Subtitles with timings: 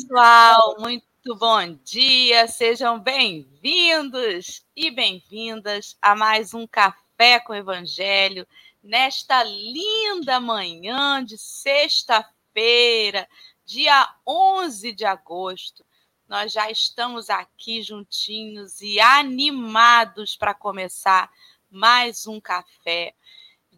[0.00, 0.76] Pessoal!
[0.78, 2.48] Muito bom dia!
[2.48, 8.46] Sejam bem-vindos e bem-vindas a mais um Café com Evangelho
[8.82, 13.28] nesta linda manhã de sexta-feira,
[13.66, 15.84] dia 11 de agosto.
[16.26, 21.30] Nós já estamos aqui juntinhos e animados para começar
[21.68, 23.14] mais um café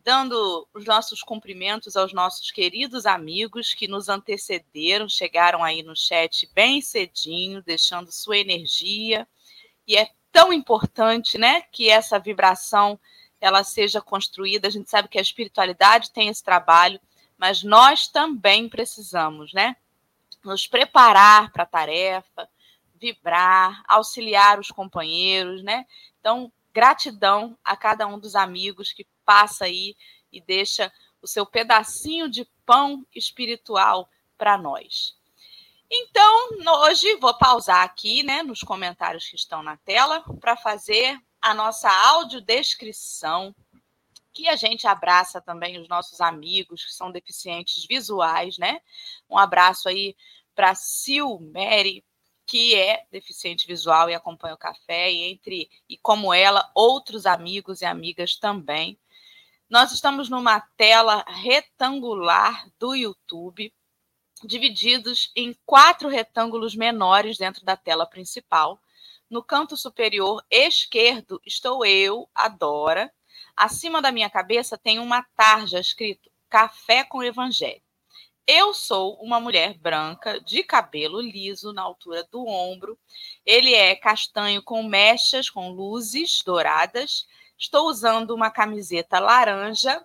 [0.04, 6.48] dando os nossos cumprimentos aos nossos queridos amigos que nos antecederam, chegaram aí no chat
[6.54, 9.26] bem cedinho, deixando sua energia.
[9.86, 12.98] E é tão importante, né, que essa vibração
[13.40, 14.68] ela seja construída.
[14.68, 17.00] A gente sabe que a espiritualidade tem esse trabalho,
[17.36, 19.76] mas nós também precisamos, né,
[20.44, 22.48] nos preparar para a tarefa,
[22.96, 25.84] vibrar, auxiliar os companheiros, né?
[26.20, 29.96] Então, gratidão a cada um dos amigos que passa aí
[30.30, 35.16] e deixa o seu pedacinho de pão espiritual para nós.
[35.90, 36.48] Então,
[36.84, 41.90] hoje vou pausar aqui, né, nos comentários que estão na tela, para fazer a nossa
[42.08, 43.54] audiodescrição,
[44.32, 48.80] que a gente abraça também os nossos amigos que são deficientes visuais, né?
[49.28, 50.16] Um abraço aí
[50.54, 52.02] para Sil Mary,
[52.46, 57.82] que é deficiente visual e acompanha o café, e entre e como ela, outros amigos
[57.82, 58.98] e amigas também.
[59.72, 63.72] Nós estamos numa tela retangular do YouTube,
[64.44, 68.78] divididos em quatro retângulos menores dentro da tela principal.
[69.30, 73.10] No canto superior esquerdo estou eu, a Dora.
[73.56, 77.80] Acima da minha cabeça tem uma tarja escrito Café com Evangelho.
[78.46, 82.98] Eu sou uma mulher branca, de cabelo liso na altura do ombro.
[83.46, 87.26] Ele é castanho com mechas, com luzes douradas
[87.58, 90.04] Estou usando uma camiseta laranja,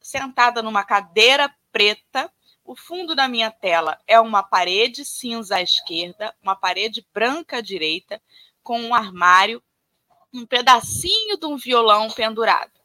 [0.00, 2.32] sentada numa cadeira preta.
[2.64, 7.60] O fundo da minha tela é uma parede cinza à esquerda, uma parede branca à
[7.60, 8.22] direita,
[8.62, 9.62] com um armário,
[10.32, 12.82] um pedacinho de um violão pendurado.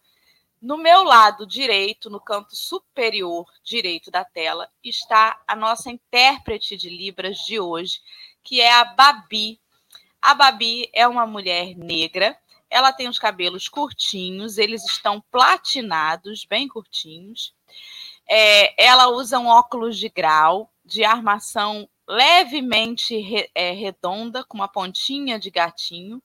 [0.59, 6.89] No meu lado direito, no canto superior direito da tela, está a nossa intérprete de
[6.89, 8.01] Libras de hoje,
[8.43, 9.61] que é a Babi.
[10.19, 12.35] A Babi é uma mulher negra
[12.69, 17.53] ela tem os cabelos curtinhos, eles estão platinados, bem curtinhos.
[18.27, 24.67] É, ela usa um óculos de grau, de armação levemente re, é, redonda, com uma
[24.67, 26.21] pontinha de gatinho.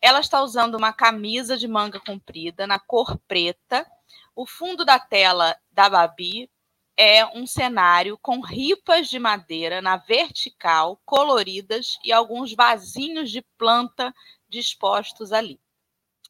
[0.00, 3.86] Ela está usando uma camisa de manga comprida na cor preta.
[4.34, 6.50] O fundo da tela da Babi
[6.96, 14.14] é um cenário com ripas de madeira na vertical, coloridas e alguns vasinhos de planta
[14.48, 15.58] dispostos ali.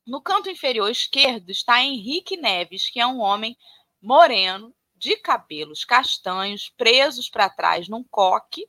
[0.04, 3.56] No canto inferior esquerdo está Henrique Neves, que é um homem
[4.00, 8.68] moreno, de cabelos castanhos, presos para trás num coque.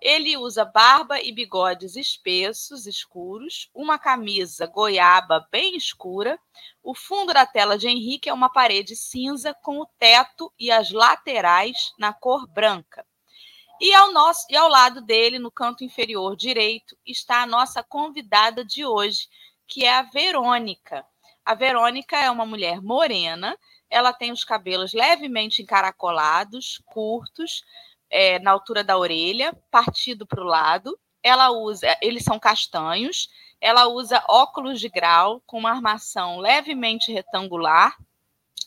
[0.00, 6.38] Ele usa barba e bigodes espessos, escuros, uma camisa goiaba bem escura.
[6.82, 10.90] O fundo da tela de Henrique é uma parede cinza com o teto e as
[10.90, 13.06] laterais na cor branca.
[13.80, 18.64] E ao, nosso, e ao lado dele, no canto inferior direito, está a nossa convidada
[18.64, 19.28] de hoje,
[19.66, 21.04] que é a Verônica.
[21.44, 23.56] A Verônica é uma mulher morena,
[23.90, 27.62] ela tem os cabelos levemente encaracolados, curtos,
[28.10, 30.98] é, na altura da orelha, partido para o lado.
[31.22, 33.28] Ela usa, eles são castanhos.
[33.60, 37.96] Ela usa óculos de grau com uma armação levemente retangular,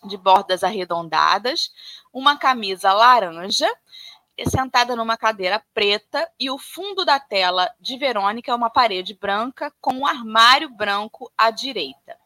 [0.06, 1.72] de bordas arredondadas,
[2.14, 3.70] uma camisa laranja
[4.46, 9.74] sentada numa cadeira preta e o fundo da tela de Verônica é uma parede branca
[9.82, 12.18] com um armário branco à direita.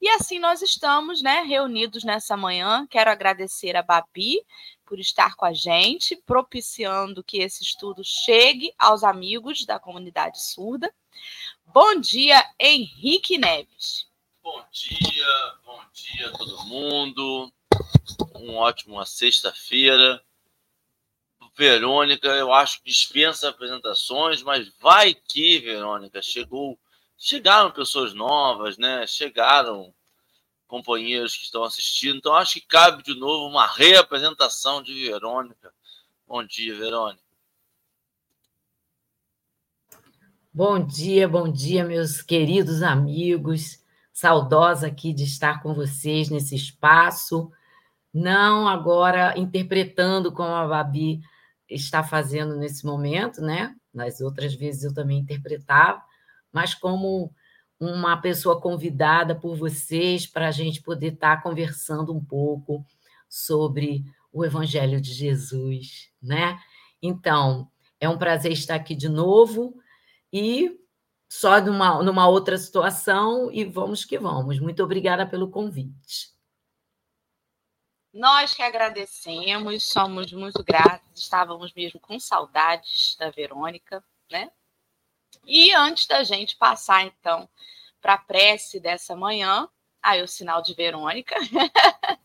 [0.00, 2.86] E assim nós estamos, né, reunidos nessa manhã.
[2.88, 4.40] Quero agradecer a Babi
[4.86, 10.92] por estar com a gente, propiciando que esse estudo chegue aos amigos da comunidade surda.
[11.66, 14.08] Bom dia, Henrique Neves.
[14.42, 17.52] Bom dia, bom dia a todo mundo.
[18.34, 20.20] Um ótimo sexta-feira.
[21.60, 26.78] Verônica, eu acho que dispensa apresentações, mas vai que, Verônica, chegou,
[27.18, 29.06] chegaram pessoas novas, né?
[29.06, 29.92] Chegaram
[30.66, 35.70] companheiros que estão assistindo, então acho que cabe de novo uma reapresentação de Verônica.
[36.26, 37.22] Bom dia, Verônica.
[40.50, 43.84] Bom dia, bom dia, meus queridos amigos.
[44.14, 47.52] Saudosa aqui de estar com vocês nesse espaço.
[48.14, 51.20] Não agora interpretando como a Babi
[51.70, 53.74] está fazendo nesse momento, né?
[53.92, 56.02] Nas outras vezes eu também interpretava,
[56.52, 57.32] mas como
[57.78, 62.84] uma pessoa convidada por vocês para a gente poder estar tá conversando um pouco
[63.28, 66.58] sobre o Evangelho de Jesus, né?
[67.02, 69.74] Então, é um prazer estar aqui de novo
[70.32, 70.78] e
[71.28, 74.58] só numa, numa outra situação e vamos que vamos.
[74.58, 76.39] Muito obrigada pelo convite.
[78.12, 84.50] Nós que agradecemos, somos muito gratos, estávamos mesmo com saudades da Verônica, né?
[85.46, 87.48] E antes da gente passar, então,
[88.00, 89.68] para a prece dessa manhã,
[90.02, 91.36] aí o sinal de Verônica.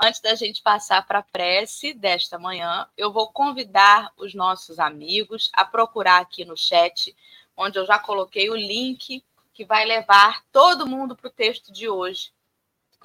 [0.00, 5.48] antes da gente passar para a prece desta manhã, eu vou convidar os nossos amigos
[5.52, 7.14] a procurar aqui no chat,
[7.56, 9.24] onde eu já coloquei o link
[9.54, 12.32] que vai levar todo mundo para o texto de hoje.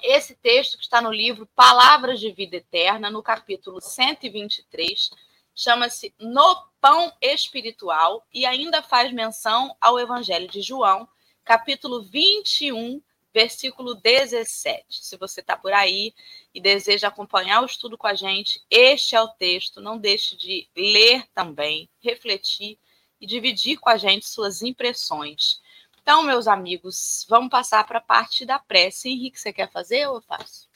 [0.02, 5.10] Esse texto que está no livro Palavras de Vida Eterna, no capítulo 123,
[5.54, 11.08] chama-se No Pão Espiritual e ainda faz menção ao Evangelho de João,
[11.44, 13.02] capítulo 21,
[13.34, 14.84] versículo 17.
[14.88, 16.14] Se você está por aí
[16.54, 19.80] e deseja acompanhar o estudo com a gente, este é o texto.
[19.80, 22.78] Não deixe de ler também, refletir
[23.20, 25.60] e dividir com a gente suas impressões.
[26.08, 29.10] Então, meus amigos, vamos passar para a parte da prece.
[29.10, 30.66] Henrique, você quer fazer ou eu faço?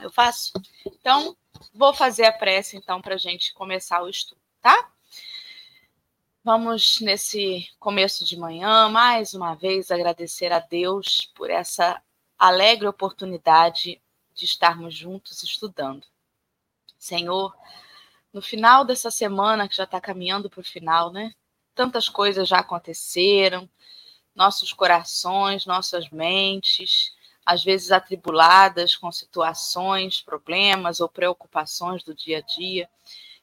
[0.00, 0.52] Eu faço?
[0.86, 1.36] Então,
[1.74, 4.88] vou fazer a prece, então, para a gente começar o estudo, tá?
[6.44, 12.00] Vamos, nesse começo de manhã, mais uma vez agradecer a Deus por essa
[12.38, 14.00] alegre oportunidade
[14.32, 16.06] de estarmos juntos estudando.
[16.96, 17.52] Senhor,
[18.32, 21.34] no final dessa semana, que já está caminhando para o final, né?
[21.74, 23.68] Tantas coisas já aconteceram,
[24.34, 27.14] nossos corações, nossas mentes,
[27.44, 32.88] às vezes atribuladas com situações, problemas ou preocupações do dia a dia.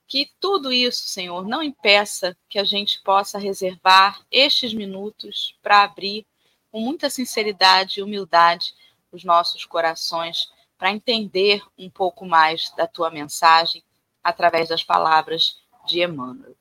[0.07, 6.25] Que tudo isso, Senhor, não impeça que a gente possa reservar estes minutos para abrir
[6.71, 8.73] com muita sinceridade e humildade
[9.11, 13.83] os nossos corações para entender um pouco mais da tua mensagem
[14.23, 16.55] através das palavras de Emmanuel.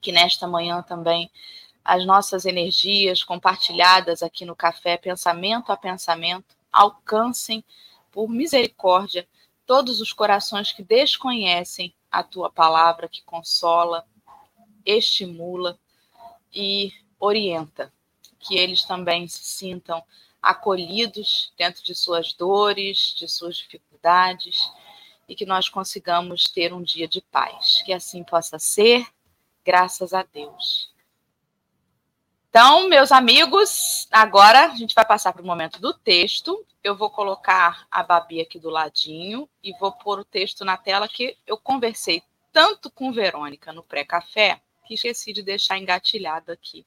[0.00, 1.30] Que nesta manhã também
[1.90, 7.64] as nossas energias compartilhadas aqui no café, pensamento a pensamento, alcancem,
[8.12, 9.26] por misericórdia,
[9.66, 14.06] todos os corações que desconhecem a tua palavra, que consola,
[14.86, 15.76] estimula
[16.54, 17.92] e orienta.
[18.38, 20.00] Que eles também se sintam
[20.40, 24.70] acolhidos dentro de suas dores, de suas dificuldades
[25.28, 27.82] e que nós consigamos ter um dia de paz.
[27.84, 29.04] Que assim possa ser,
[29.64, 30.89] graças a Deus.
[32.50, 36.66] Então, meus amigos, agora a gente vai passar para o momento do texto.
[36.82, 41.06] Eu vou colocar a Babi aqui do ladinho e vou pôr o texto na tela
[41.06, 46.84] que eu conversei tanto com Verônica no pré-café que esqueci de deixar engatilhado aqui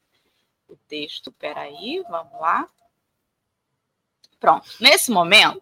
[0.68, 1.32] o texto.
[1.32, 2.68] Peraí, vamos lá.
[4.42, 4.70] Pronto.
[4.82, 5.62] Nesse momento,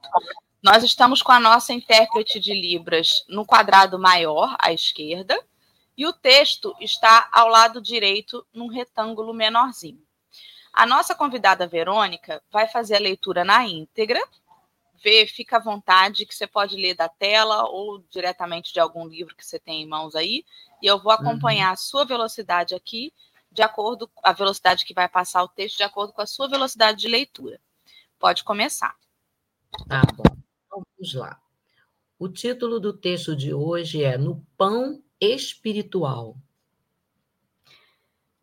[0.64, 5.40] nós estamos com a nossa intérprete de Libras no quadrado maior à esquerda
[5.98, 10.02] e o texto está ao lado direito num retângulo menorzinho.
[10.74, 14.22] A nossa convidada Verônica vai fazer a leitura na íntegra.
[15.04, 19.36] Vê, fica à vontade, que você pode ler da tela ou diretamente de algum livro
[19.36, 20.46] que você tem em mãos aí.
[20.82, 21.74] E eu vou acompanhar uhum.
[21.74, 23.14] a sua velocidade aqui,
[23.52, 26.48] de acordo com a velocidade que vai passar o texto, de acordo com a sua
[26.48, 27.60] velocidade de leitura.
[28.18, 28.96] Pode começar.
[29.90, 30.24] Tá bom.
[30.70, 31.42] Vamos lá.
[32.18, 36.36] O título do texto de hoje é No Pão espiritual.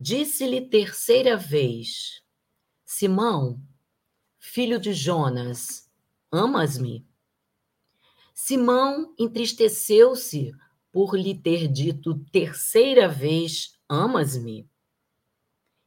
[0.01, 2.23] Disse-lhe terceira vez:
[2.87, 3.61] Simão,
[4.39, 5.91] filho de Jonas,
[6.31, 7.05] amas-me?
[8.33, 10.55] Simão entristeceu-se
[10.93, 14.71] por lhe ter dito terceira vez: Amas-me?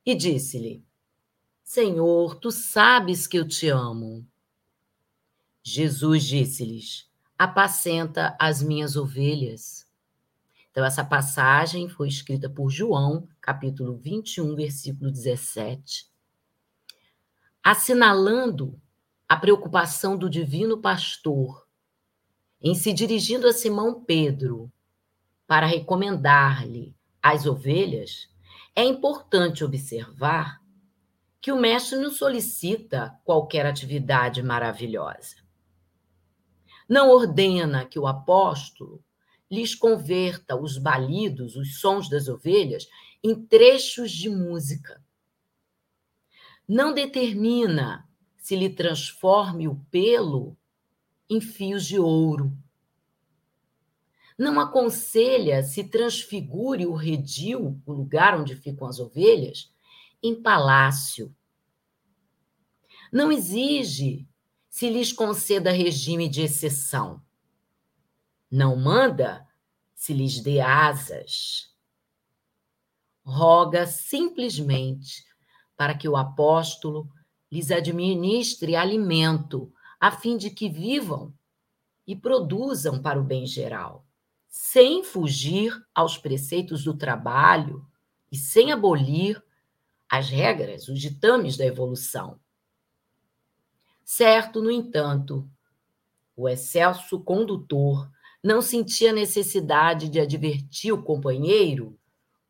[0.05, 0.83] E disse-lhe:
[1.63, 4.27] Senhor, tu sabes que eu te amo.
[5.63, 9.89] Jesus disse-lhes: Apacenta as minhas ovelhas.
[10.71, 16.09] Então, essa passagem foi escrita por João, capítulo 21, versículo 17,
[17.61, 18.79] assinalando
[19.27, 21.67] a preocupação do divino pastor
[22.61, 24.71] em se dirigindo a Simão Pedro
[25.45, 28.29] para recomendar-lhe as ovelhas,
[28.73, 30.61] é importante observar
[31.41, 35.35] que o mestre não solicita qualquer atividade maravilhosa.
[36.87, 39.03] Não ordena que o apóstolo
[39.51, 42.87] lhes converta os balidos, os sons das ovelhas,
[43.21, 45.03] em trechos de música.
[46.65, 50.57] Não determina se lhe transforme o pelo
[51.29, 52.57] em fios de ouro.
[54.37, 59.71] Não aconselha se transfigure o redil, o lugar onde ficam as ovelhas,
[60.23, 61.35] em palácio.
[63.11, 64.25] Não exige
[64.69, 67.21] se lhes conceda regime de exceção
[68.51, 69.47] não manda
[69.95, 71.73] se lhes dê asas.
[73.23, 75.23] Roga simplesmente
[75.77, 77.09] para que o apóstolo
[77.51, 81.33] lhes administre alimento, a fim de que vivam
[82.05, 84.05] e produzam para o bem geral,
[84.47, 87.85] sem fugir aos preceitos do trabalho
[88.31, 89.41] e sem abolir
[90.09, 92.39] as regras, os ditames da evolução.
[94.03, 95.49] Certo, no entanto,
[96.35, 98.11] o excelso condutor
[98.43, 101.97] não sentia necessidade de advertir o companheiro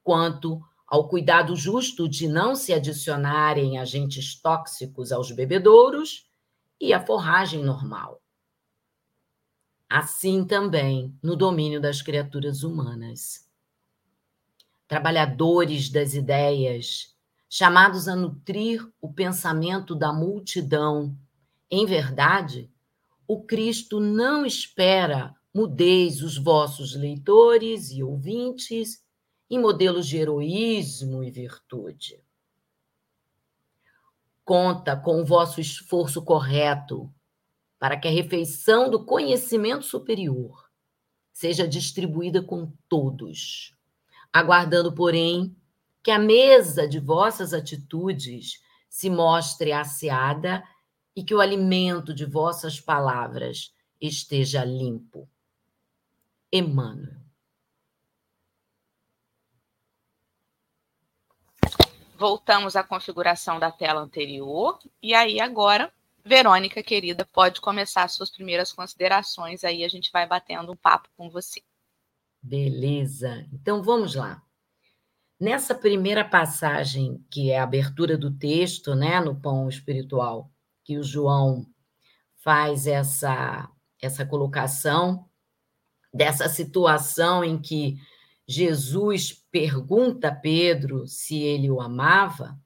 [0.03, 6.29] quanto ao cuidado justo de não se adicionarem agentes tóxicos aos bebedouros
[6.79, 8.21] e à forragem normal.
[9.89, 13.47] Assim também no domínio das criaturas humanas.
[14.87, 17.15] Trabalhadores das ideias,
[17.49, 21.15] chamados a nutrir o pensamento da multidão.
[21.69, 22.71] Em verdade,
[23.27, 29.03] o Cristo não espera mudeis os vossos leitores e ouvintes
[29.49, 32.23] em modelos de heroísmo e virtude.
[34.45, 37.13] Conta com o vosso esforço correto
[37.77, 40.69] para que a refeição do conhecimento superior
[41.33, 43.75] seja distribuída com todos,
[44.31, 45.55] aguardando, porém,
[46.03, 50.63] que a mesa de vossas atitudes se mostre asseada
[51.15, 55.27] e que o alimento de vossas palavras esteja limpo.
[56.51, 57.21] Emmanuel.
[62.17, 64.77] Voltamos à configuração da tela anterior.
[65.01, 65.91] E aí, agora,
[66.23, 69.63] Verônica, querida, pode começar suas primeiras considerações.
[69.63, 71.63] Aí a gente vai batendo um papo com você.
[72.41, 73.47] Beleza.
[73.51, 74.41] Então, vamos lá.
[75.39, 80.51] Nessa primeira passagem, que é a abertura do texto, né, no pão espiritual,
[80.83, 81.65] que o João
[82.37, 83.67] faz essa,
[83.99, 85.27] essa colocação,
[86.13, 87.97] dessa situação em que
[88.47, 92.59] Jesus pergunta a Pedro se ele o amava,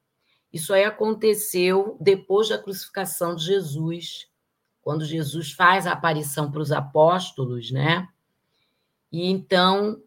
[0.52, 4.28] isso aí aconteceu depois da crucificação de Jesus,
[4.82, 8.08] quando Jesus faz a aparição para os apóstolos, né?
[9.12, 10.02] E então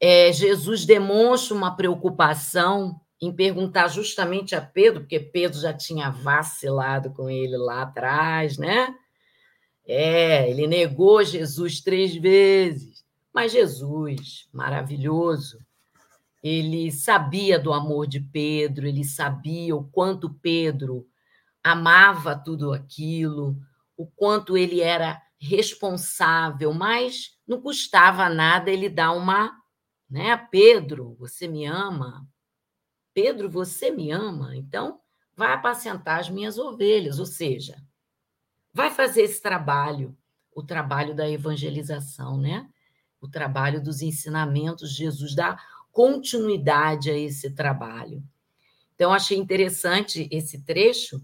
[0.00, 7.12] é, Jesus demonstra uma preocupação em perguntar justamente a Pedro, porque Pedro já tinha vacilado
[7.12, 8.94] com ele lá atrás, né?
[9.86, 15.58] É, ele negou Jesus três vezes, mas Jesus, maravilhoso,
[16.42, 21.06] ele sabia do amor de Pedro, ele sabia o quanto Pedro
[21.62, 23.56] amava tudo aquilo,
[23.96, 29.52] o quanto ele era responsável, mas não custava nada ele dar uma,
[30.08, 30.36] né?
[30.50, 32.26] Pedro, você me ama?
[33.12, 34.56] Pedro, você me ama?
[34.56, 35.00] Então,
[35.34, 37.76] vai apacentar as minhas ovelhas, ou seja,
[38.76, 40.14] vai fazer esse trabalho,
[40.54, 42.68] o trabalho da evangelização, né?
[43.18, 45.58] O trabalho dos ensinamentos de Jesus, dá
[45.90, 48.22] continuidade a esse trabalho.
[48.94, 51.22] Então, achei interessante esse trecho,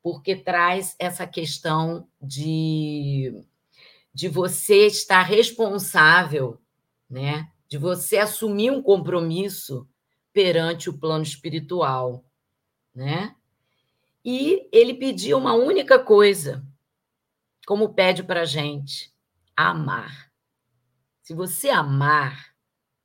[0.00, 3.34] porque traz essa questão de,
[4.14, 6.60] de você estar responsável,
[7.10, 7.50] né?
[7.68, 9.88] de você assumir um compromisso
[10.32, 12.24] perante o plano espiritual.
[12.94, 13.34] Né?
[14.24, 16.64] E ele pediu uma única coisa,
[17.66, 19.12] como pede para gente:
[19.56, 20.30] amar.
[21.22, 22.54] Se você amar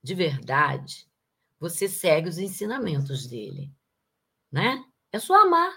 [0.03, 1.07] de verdade,
[1.59, 3.71] você segue os ensinamentos dele,
[4.51, 4.83] né?
[5.11, 5.71] É só amar.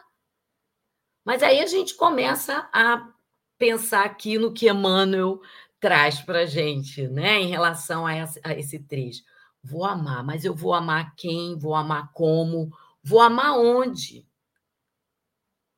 [1.24, 3.12] Mas aí a gente começa a
[3.58, 5.40] pensar aqui no que Emmanuel
[5.78, 7.40] traz para gente, né?
[7.40, 9.22] Em relação a esse, a esse trecho.
[9.62, 11.58] Vou amar, mas eu vou amar quem?
[11.58, 12.70] Vou amar como?
[13.02, 14.26] Vou amar onde?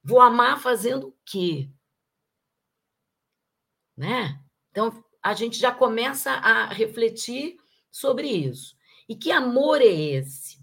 [0.02, 1.70] Vou amar fazendo o quê?
[4.02, 4.42] Né?
[4.72, 7.56] Então, a gente já começa a refletir
[7.88, 8.76] sobre isso.
[9.08, 10.60] E que amor é esse?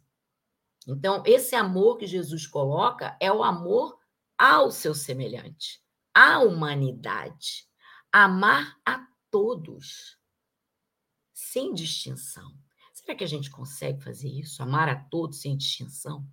[0.85, 3.97] Então, esse amor que Jesus coloca é o amor
[4.37, 5.81] ao seu semelhante,
[6.13, 7.65] à humanidade.
[8.11, 10.17] Amar a todos,
[11.33, 12.51] sem distinção.
[12.93, 14.61] Será que a gente consegue fazer isso?
[14.61, 16.27] Amar a todos sem distinção?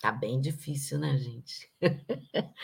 [0.00, 1.72] Tá bem difícil, né, gente?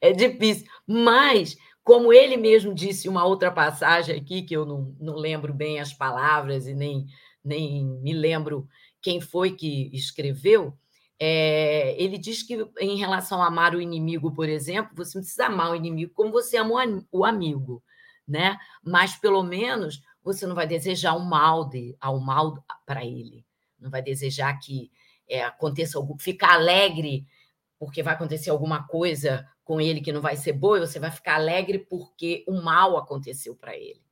[0.00, 0.70] é difícil.
[0.86, 5.78] Mas como ele mesmo disse uma outra passagem aqui, que eu não, não lembro bem
[5.78, 7.06] as palavras e nem,
[7.44, 8.66] nem me lembro
[9.02, 10.76] quem foi que escreveu,
[11.20, 15.46] é, ele diz que em relação a amar o inimigo, por exemplo, você não precisa
[15.46, 17.82] amar o inimigo como você ama o amigo,
[18.26, 18.56] né?
[18.82, 23.44] Mas pelo menos você não vai desejar o mal de, ao mal para ele,
[23.78, 24.90] não vai desejar que
[25.28, 27.26] é, aconteça algo, ficar alegre
[27.78, 31.36] porque vai acontecer alguma coisa com ele que não vai ser boa, você vai ficar
[31.36, 34.02] alegre porque o mal aconteceu para ele.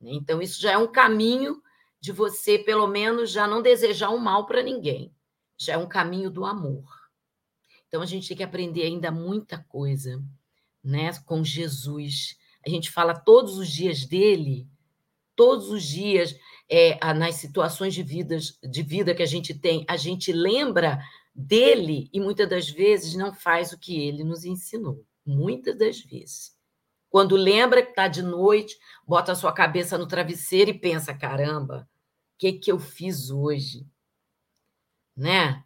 [0.00, 0.12] Né?
[0.12, 1.60] Então, isso já é um caminho
[2.00, 5.12] de você, pelo menos, já não desejar um mal para ninguém.
[5.56, 6.86] Já é um caminho do amor.
[7.88, 10.22] Então, a gente tem que aprender ainda muita coisa
[10.82, 12.38] né, com Jesus.
[12.64, 14.68] A gente fala todos os dias dele,
[15.34, 16.36] todos os dias,
[16.68, 21.00] é, nas situações de, vidas, de vida que a gente tem, a gente lembra
[21.38, 25.06] dele e muitas das vezes não faz o que ele nos ensinou.
[25.24, 26.56] Muitas das vezes.
[27.08, 28.76] Quando lembra que está de noite,
[29.06, 31.88] bota a sua cabeça no travesseiro e pensa: caramba,
[32.34, 33.86] o que, que eu fiz hoje?
[35.16, 35.62] Né?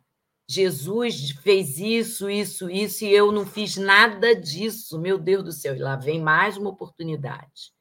[0.47, 5.01] Jesus fez isso, isso, isso, e eu não fiz nada disso.
[5.01, 7.73] Meu Deus do céu, e lá vem mais uma oportunidade.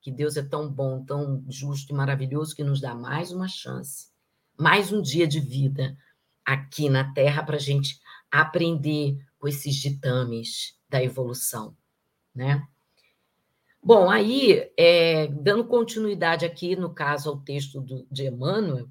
[0.00, 4.08] Que Deus é tão bom, tão justo e maravilhoso que nos dá mais uma chance,
[4.58, 5.96] mais um dia de vida
[6.44, 11.76] aqui na Terra para a gente aprender com esses ditames da evolução,
[12.34, 12.66] né?
[13.82, 18.88] Bom, aí, é, dando continuidade aqui, no caso, ao texto do, de Emmanuel,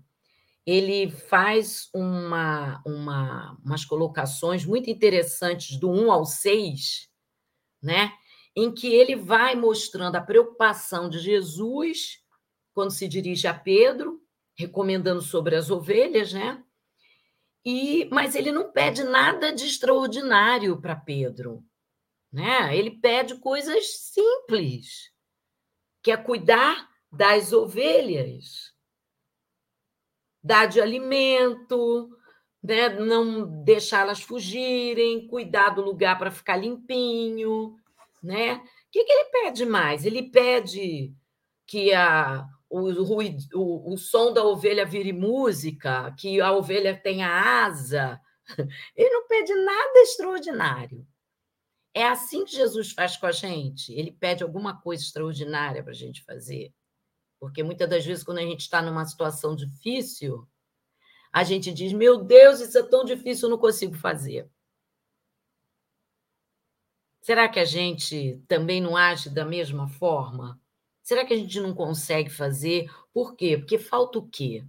[0.66, 7.10] ele faz uma, uma, umas colocações muito interessantes do 1 ao 6,
[7.82, 8.12] né?
[8.56, 12.20] em que ele vai mostrando a preocupação de Jesus
[12.74, 14.22] quando se dirige a Pedro,
[14.56, 16.64] recomendando sobre as ovelhas, né?
[17.64, 21.64] E, mas ele não pede nada de extraordinário para Pedro.
[22.32, 22.76] Né?
[22.76, 25.12] Ele pede coisas simples,
[26.02, 28.74] que é cuidar das ovelhas,
[30.42, 32.10] dar de alimento,
[32.64, 32.90] né?
[32.90, 37.76] não deixá-las fugirem, cuidar do lugar para ficar limpinho.
[38.24, 38.56] Né?
[38.56, 40.06] O que, que ele pede mais?
[40.06, 41.14] Ele pede
[41.68, 43.20] que a, o,
[43.54, 48.20] o, o som da ovelha vire música, que a ovelha tenha asa.
[48.96, 51.06] Ele não pede nada extraordinário.
[51.94, 53.92] É assim que Jesus faz com a gente.
[53.92, 56.74] Ele pede alguma coisa extraordinária para a gente fazer.
[57.38, 60.48] Porque muitas das vezes, quando a gente está numa situação difícil,
[61.34, 64.50] a gente diz: Meu Deus, isso é tão difícil, eu não consigo fazer.
[67.22, 70.61] Será que a gente também não age da mesma forma?
[71.12, 72.90] Será que a gente não consegue fazer?
[73.14, 73.58] Por quê?
[73.58, 74.64] Porque falta o quê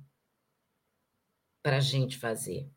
[1.62, 2.68] para a gente fazer?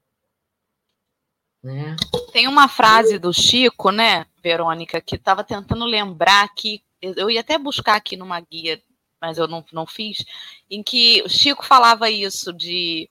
[1.63, 1.95] Né?
[2.31, 7.57] Tem uma frase do Chico, né, Verônica, que estava tentando lembrar que eu ia até
[7.57, 8.79] buscar aqui numa guia,
[9.19, 10.23] mas eu não, não fiz,
[10.69, 13.09] em que o Chico falava isso de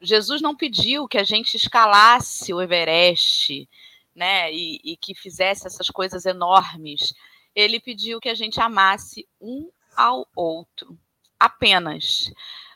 [0.00, 3.68] Jesus não pediu que a gente escalasse o Everest,
[4.14, 7.12] né, e, e que fizesse essas coisas enormes.
[7.52, 10.96] Ele pediu que a gente amasse um ao outro,
[11.40, 12.30] apenas.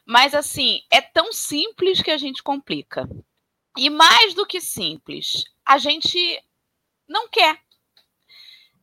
[0.04, 3.08] Mas assim, é tão simples que a gente complica.
[3.78, 6.18] E mais do que simples, a gente
[7.08, 7.60] não quer.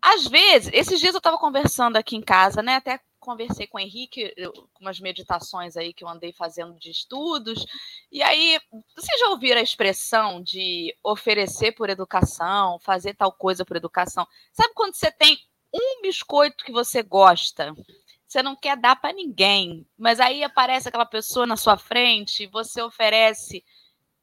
[0.01, 2.75] Às vezes, esses dias eu estava conversando aqui em casa, né?
[2.75, 4.33] Até conversei com o Henrique,
[4.73, 7.65] com umas meditações aí que eu andei fazendo de estudos.
[8.09, 8.57] E aí,
[8.95, 14.25] vocês já ouviram a expressão de oferecer por educação, fazer tal coisa por educação?
[14.53, 15.37] Sabe quando você tem
[15.73, 17.75] um biscoito que você gosta,
[18.29, 22.79] você não quer dar para ninguém, mas aí aparece aquela pessoa na sua frente, você
[22.79, 23.65] oferece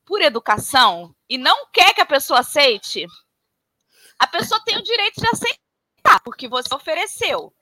[0.04, 3.04] por educação e não quer que a pessoa aceite,
[4.16, 7.52] a pessoa tem o direito de aceitar, porque você ofereceu.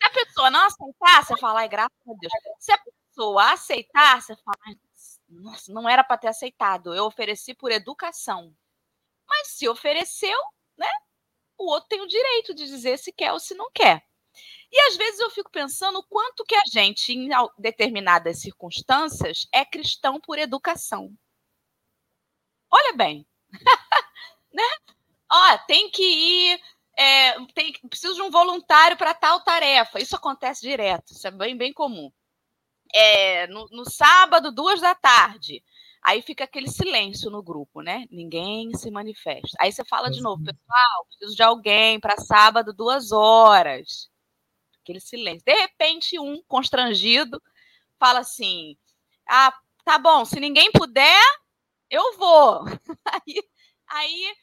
[0.00, 2.32] Se a pessoa não aceitar, você fala, ai, graças a Deus.
[2.58, 4.76] Se a pessoa aceitar, você fala,
[5.28, 8.56] nossa, não era para ter aceitado, eu ofereci por educação.
[9.28, 10.38] Mas se ofereceu,
[10.78, 10.88] né?
[11.58, 14.02] O outro tem o direito de dizer se quer ou se não quer.
[14.72, 19.64] E às vezes eu fico pensando o quanto que a gente, em determinadas circunstâncias, é
[19.64, 21.12] cristão por educação.
[22.70, 23.26] Olha bem,
[24.52, 24.62] né?
[25.30, 26.60] Ó, tem que ir,
[26.96, 30.00] é, tem, preciso de um voluntário para tal tarefa.
[30.00, 32.10] Isso acontece direto, isso é bem, bem comum.
[32.94, 35.62] É, no, no sábado, duas da tarde.
[36.02, 38.06] Aí fica aquele silêncio no grupo, né?
[38.10, 39.56] Ninguém se manifesta.
[39.60, 44.11] Aí você fala de novo, pessoal, preciso de alguém para sábado, duas horas
[44.82, 45.44] aquele silêncio.
[45.44, 47.40] De repente, um constrangido
[47.98, 48.76] fala assim:
[49.28, 49.52] Ah,
[49.84, 51.22] tá bom, se ninguém puder,
[51.90, 52.64] eu vou.
[53.26, 53.42] Aí,
[53.88, 54.34] aí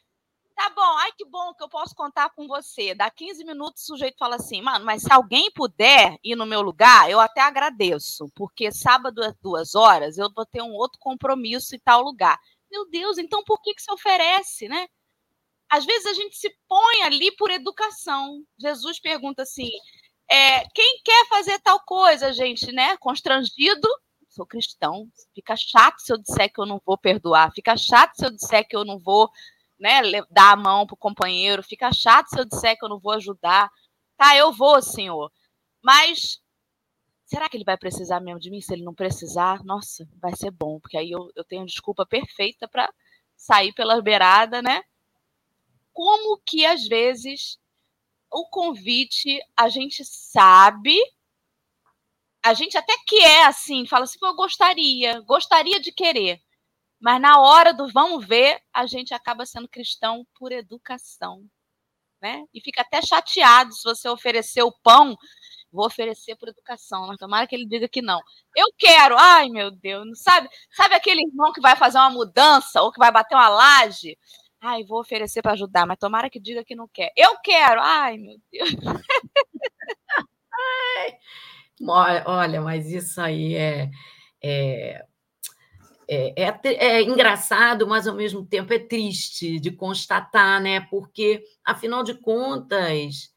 [0.54, 2.94] tá bom, ai que bom que eu posso contar com você.
[2.94, 6.60] Dá 15 minutos, o sujeito fala assim, mano, mas se alguém puder ir no meu
[6.60, 11.74] lugar, eu até agradeço, porque sábado às duas horas eu vou ter um outro compromisso
[11.74, 12.38] em tal lugar.
[12.70, 14.86] Meu Deus, então por que, que se oferece, né?
[15.70, 18.44] Às vezes a gente se põe ali por educação.
[18.58, 19.70] Jesus pergunta assim:
[20.30, 22.96] é, quem quer fazer tal coisa, gente, né?
[22.98, 23.88] Constrangido,
[24.28, 25.08] sou cristão.
[25.34, 27.52] Fica chato se eu disser que eu não vou perdoar.
[27.52, 29.28] Fica chato se eu disser que eu não vou
[29.78, 31.64] né, dar a mão para o companheiro.
[31.64, 33.68] Fica chato se eu disser que eu não vou ajudar.
[34.16, 35.32] Tá, eu vou, senhor.
[35.82, 36.40] Mas
[37.24, 38.60] será que ele vai precisar mesmo de mim?
[38.60, 42.68] Se ele não precisar, nossa, vai ser bom, porque aí eu, eu tenho desculpa perfeita
[42.68, 42.88] para
[43.36, 44.82] sair pela beirada, né?
[45.92, 47.58] Como que às vezes
[48.30, 50.96] o convite a gente sabe,
[52.42, 56.40] a gente até quer assim, fala assim, eu gostaria, gostaria de querer,
[57.00, 61.44] mas na hora do vamos ver, a gente acaba sendo cristão por educação,
[62.22, 62.44] né?
[62.54, 65.16] E fica até chateado se você oferecer o pão,
[65.72, 68.20] vou oferecer por educação, mas tomara que ele diga que não.
[68.56, 70.48] Eu quero, ai meu Deus, não sabe?
[70.72, 74.18] Sabe aquele irmão que vai fazer uma mudança ou que vai bater uma laje?
[74.60, 77.12] Ai, vou oferecer para ajudar, mas tomara que diga que não quer.
[77.16, 78.70] Eu quero, ai meu Deus.
[82.26, 83.90] Olha, mas isso aí é,
[84.42, 85.04] é
[86.12, 90.80] é, é, é, engraçado, mas ao mesmo tempo é triste de constatar, né?
[90.90, 93.30] Porque, afinal de contas,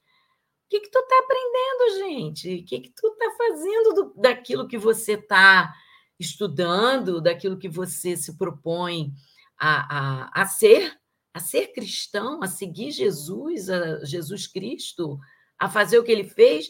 [0.66, 2.62] o que, que tu está aprendendo, gente?
[2.62, 5.72] O que, que tu está fazendo do, daquilo que você está
[6.20, 9.14] estudando, daquilo que você se propõe
[9.56, 11.00] a, a, a ser,
[11.34, 15.20] a ser cristão, a seguir Jesus, a Jesus Cristo,
[15.58, 16.70] a fazer o que ele fez?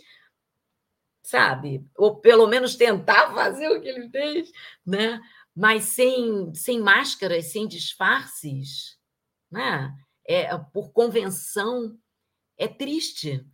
[1.26, 1.86] Sabe?
[1.98, 4.52] Ou pelo menos tentar fazer o que ele fez,
[4.86, 5.22] né?
[5.56, 8.98] mas sem, sem máscaras, sem disfarces,
[9.52, 9.96] né?
[10.26, 11.98] é, por convenção,
[12.58, 13.46] é triste.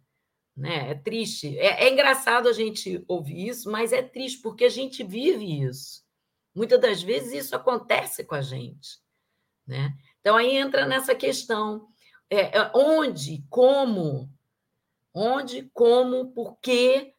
[0.55, 0.91] Né?
[0.91, 1.57] É triste.
[1.57, 6.03] É, é engraçado a gente ouvir isso, mas é triste porque a gente vive isso.
[6.53, 8.99] Muitas das vezes isso acontece com a gente.
[9.65, 9.95] Né?
[10.19, 11.87] Então aí entra nessa questão.
[12.29, 14.29] É, é onde, como,
[15.13, 17.13] onde, como, por que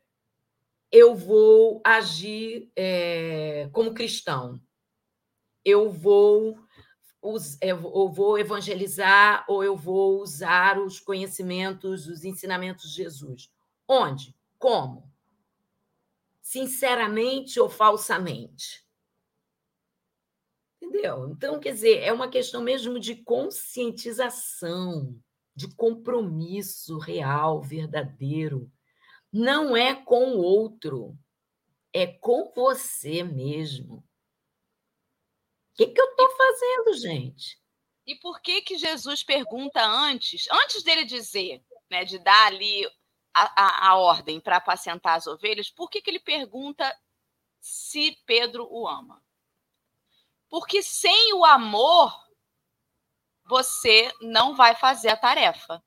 [0.93, 4.61] eu vou agir é, como cristão?
[5.65, 6.59] eu vou
[7.61, 13.53] eu vou evangelizar ou eu vou usar os conhecimentos, os ensinamentos de Jesus.
[13.87, 14.35] Onde?
[14.59, 15.13] Como?
[16.41, 18.83] Sinceramente ou falsamente?
[20.91, 21.31] Entendeu?
[21.31, 25.17] Então, quer dizer, é uma questão mesmo de conscientização,
[25.55, 28.71] de compromisso real, verdadeiro.
[29.33, 31.17] Não é com o outro,
[31.93, 34.05] é com você mesmo
[35.87, 37.59] que, que eu estou fazendo, gente?
[38.07, 42.87] E por que que Jesus pergunta antes, antes dele dizer, né, de dar ali
[43.33, 46.95] a, a, a ordem para apacentar as ovelhas, por que, que ele pergunta
[47.61, 49.23] se Pedro o ama?
[50.51, 52.13] Porque sem o amor,
[53.47, 55.83] você não vai fazer a tarefa.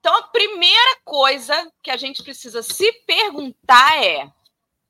[0.00, 4.30] Então, a primeira coisa que a gente precisa se perguntar é: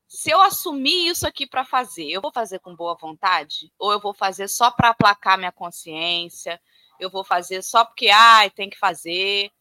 [0.08, 3.72] se eu assumir isso aqui para fazer, eu vou fazer com boa vontade?
[3.78, 6.60] Ou eu vou fazer só para aplacar minha consciência?
[6.98, 9.52] Eu vou fazer só porque, ai, tem que fazer?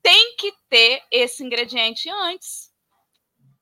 [0.00, 2.72] Tem que ter esse ingrediente antes.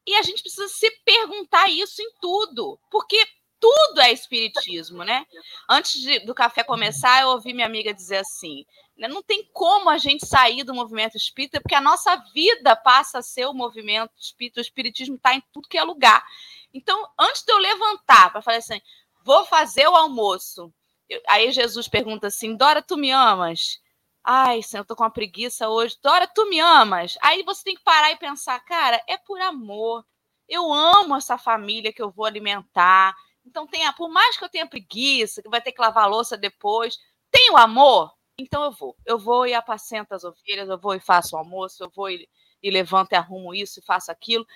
[0.07, 3.21] E a gente precisa se perguntar isso em tudo, porque
[3.67, 5.27] tudo é espiritismo, né?
[5.69, 8.65] Antes de, do café começar, eu ouvi minha amiga dizer assim:
[8.97, 9.09] né?
[9.09, 13.23] Não tem como a gente sair do movimento espírita, porque a nossa vida passa a
[13.23, 16.25] ser o movimento espírita, o espiritismo está em tudo que é lugar.
[16.73, 18.81] Então, antes de eu levantar para falar assim,
[19.25, 20.73] vou fazer o almoço,
[21.09, 23.81] eu, aí Jesus pergunta assim: Dora, tu me amas?
[24.23, 25.97] Ai, Senhor, eu tô com uma preguiça hoje.
[26.03, 27.17] Dora, tu me amas?
[27.21, 30.05] Aí você tem que parar e pensar, cara, é por amor.
[30.49, 33.15] Eu amo essa família que eu vou alimentar.
[33.47, 36.37] Então, tenha, por mais que eu tenha preguiça, que vai ter que lavar a louça
[36.37, 36.99] depois,
[37.31, 38.97] tenho amor, então eu vou.
[39.07, 42.29] Eu vou e apacento as ovelhas, eu vou e faço o almoço, eu vou e,
[42.63, 44.47] e levanto e arrumo isso e faço aquilo.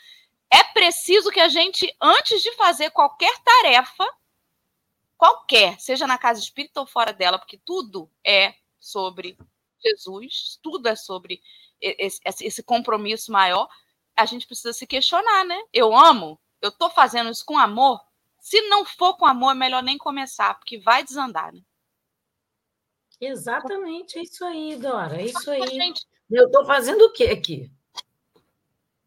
[0.53, 4.05] É preciso que a gente, antes de fazer qualquer tarefa,
[5.17, 9.39] qualquer, seja na casa espírita ou fora dela, porque tudo é sobre
[9.81, 11.41] Jesus, tudo é sobre
[11.81, 13.69] esse, esse compromisso maior,
[14.17, 15.59] a gente precisa se questionar, né?
[15.73, 18.01] Eu amo, eu estou fazendo isso com amor.
[18.41, 21.61] Se não for com amor, é melhor nem começar, porque vai desandar, né?
[23.21, 25.95] Exatamente, é isso aí, Dora, é isso aí.
[26.31, 27.71] Eu estou fazendo o que aqui?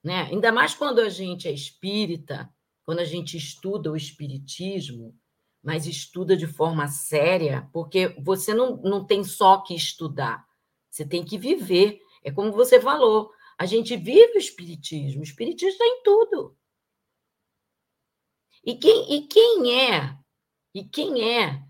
[0.03, 0.23] Né?
[0.23, 2.53] Ainda mais quando a gente é espírita,
[2.85, 5.17] quando a gente estuda o espiritismo,
[5.63, 10.45] mas estuda de forma séria, porque você não, não tem só que estudar,
[10.89, 12.01] você tem que viver.
[12.23, 16.55] É como você falou, a gente vive o espiritismo, o espiritismo está em tudo.
[18.63, 20.17] E quem, e quem é?
[20.73, 21.63] E quem é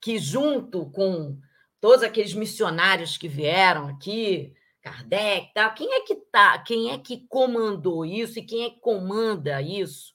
[0.00, 1.40] que junto com
[1.80, 5.70] todos aqueles missionários que vieram aqui, Kardec, tá?
[5.70, 10.14] quem é que tá, quem é que comandou isso e quem é que comanda isso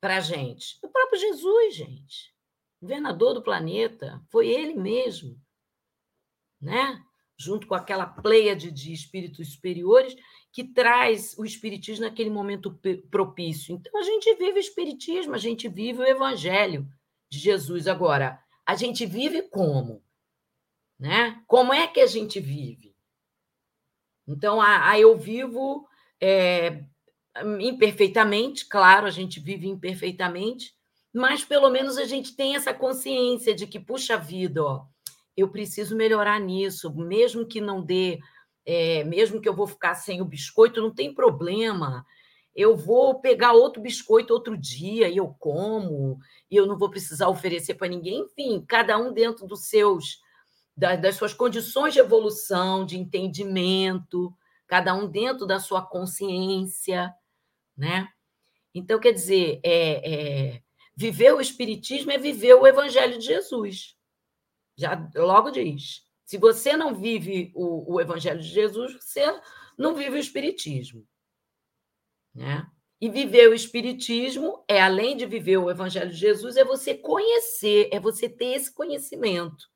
[0.00, 0.78] para gente?
[0.82, 2.34] O próprio Jesus, gente,
[2.80, 5.40] governador do planeta, foi ele mesmo,
[6.60, 7.04] né?
[7.40, 10.14] junto com aquela pleiade de espíritos superiores,
[10.52, 12.78] que traz o espiritismo naquele momento
[13.10, 13.74] propício.
[13.74, 16.88] Então, a gente vive o espiritismo, a gente vive o evangelho
[17.30, 17.86] de Jesus.
[17.86, 20.02] Agora, a gente vive como?
[20.98, 21.40] Né?
[21.46, 22.94] Como é que a gente vive?
[24.26, 25.86] Então, a, a eu vivo
[26.20, 26.84] é,
[27.60, 30.74] imperfeitamente, claro, a gente vive imperfeitamente,
[31.12, 34.84] mas pelo menos a gente tem essa consciência de que, puxa vida, ó,
[35.36, 38.18] eu preciso melhorar nisso, mesmo que não dê,
[38.64, 42.04] é, mesmo que eu vou ficar sem o biscoito, não tem problema.
[42.54, 46.18] Eu vou pegar outro biscoito outro dia e eu como,
[46.50, 48.20] e eu não vou precisar oferecer para ninguém.
[48.20, 50.20] Enfim, cada um dentro dos seus
[50.76, 54.34] das suas condições de evolução, de entendimento,
[54.66, 57.12] cada um dentro da sua consciência,
[57.76, 58.08] né?
[58.74, 60.12] Então, quer dizer, é,
[60.54, 60.62] é,
[60.96, 63.96] viver o Espiritismo é viver o Evangelho de Jesus.
[64.76, 66.02] Já logo diz.
[66.30, 69.20] Se você não vive o, o Evangelho de Jesus, você
[69.76, 71.04] não vive o Espiritismo.
[72.32, 72.70] Né?
[73.00, 77.88] E viver o Espiritismo é, além de viver o Evangelho de Jesus, é você conhecer,
[77.90, 79.68] é você ter esse conhecimento.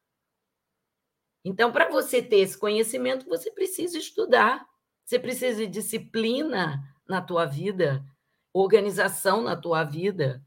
[1.44, 4.64] Então, para você ter esse conhecimento, você precisa estudar,
[5.04, 8.06] você precisa de disciplina na tua vida,
[8.52, 10.40] organização na tua vida.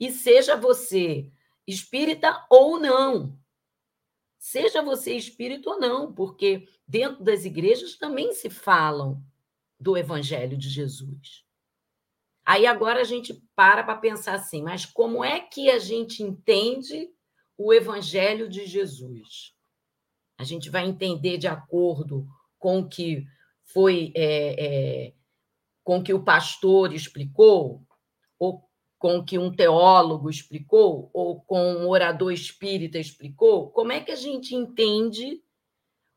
[0.00, 1.30] E seja você
[1.66, 3.41] espírita ou não.
[4.42, 9.22] Seja você espírita ou não, porque dentro das igrejas também se falam
[9.78, 11.44] do Evangelho de Jesus.
[12.44, 17.08] Aí agora a gente para para pensar assim, mas como é que a gente entende
[17.56, 19.54] o Evangelho de Jesus?
[20.36, 22.26] A gente vai entender de acordo
[22.58, 23.24] com o que
[23.62, 24.56] foi é,
[25.06, 25.14] é,
[25.84, 27.86] com o que o pastor explicou,
[28.40, 28.68] ou
[29.02, 34.12] com o que um teólogo explicou, ou com um orador espírita explicou, como é que
[34.12, 35.42] a gente entende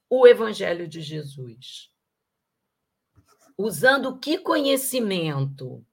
[0.08, 1.92] o Evangelho de Jesus?
[3.58, 5.84] Usando que conhecimento?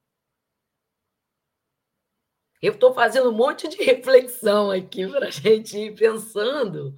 [2.61, 6.95] Eu estou fazendo um monte de reflexão aqui para a gente ir pensando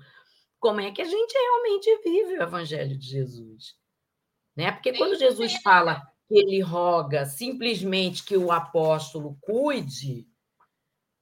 [0.59, 3.77] como é que a gente realmente vive o Evangelho de Jesus.
[4.57, 4.73] Né?
[4.73, 10.27] Porque quando Jesus fala ele roga simplesmente que o apóstolo cuide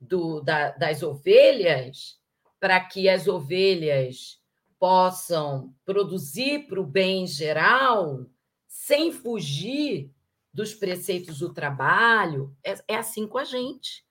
[0.00, 2.20] do, da, das ovelhas,
[2.58, 4.40] para que as ovelhas
[4.78, 8.26] possam produzir para o bem geral,
[8.66, 10.10] sem fugir
[10.52, 14.04] dos preceitos do trabalho, é, é assim com a gente.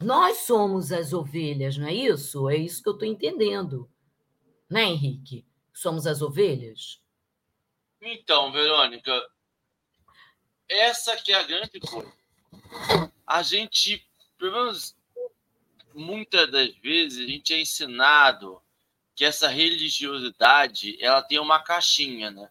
[0.00, 2.48] Nós somos as ovelhas, não é isso?
[2.50, 3.88] É isso que eu estou entendendo.
[4.68, 5.46] Né, Henrique?
[5.72, 7.00] Somos as ovelhas?
[8.00, 9.12] Então, Verônica,
[10.68, 12.12] essa que é a grande coisa.
[13.26, 14.06] A gente,
[14.38, 14.96] pelo menos
[15.94, 18.62] muitas das vezes, a gente é ensinado
[19.14, 22.50] que essa religiosidade ela tem uma caixinha, né?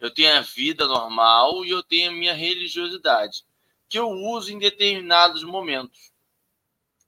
[0.00, 3.44] Eu tenho a vida normal e eu tenho a minha religiosidade,
[3.88, 6.12] que eu uso em determinados momentos.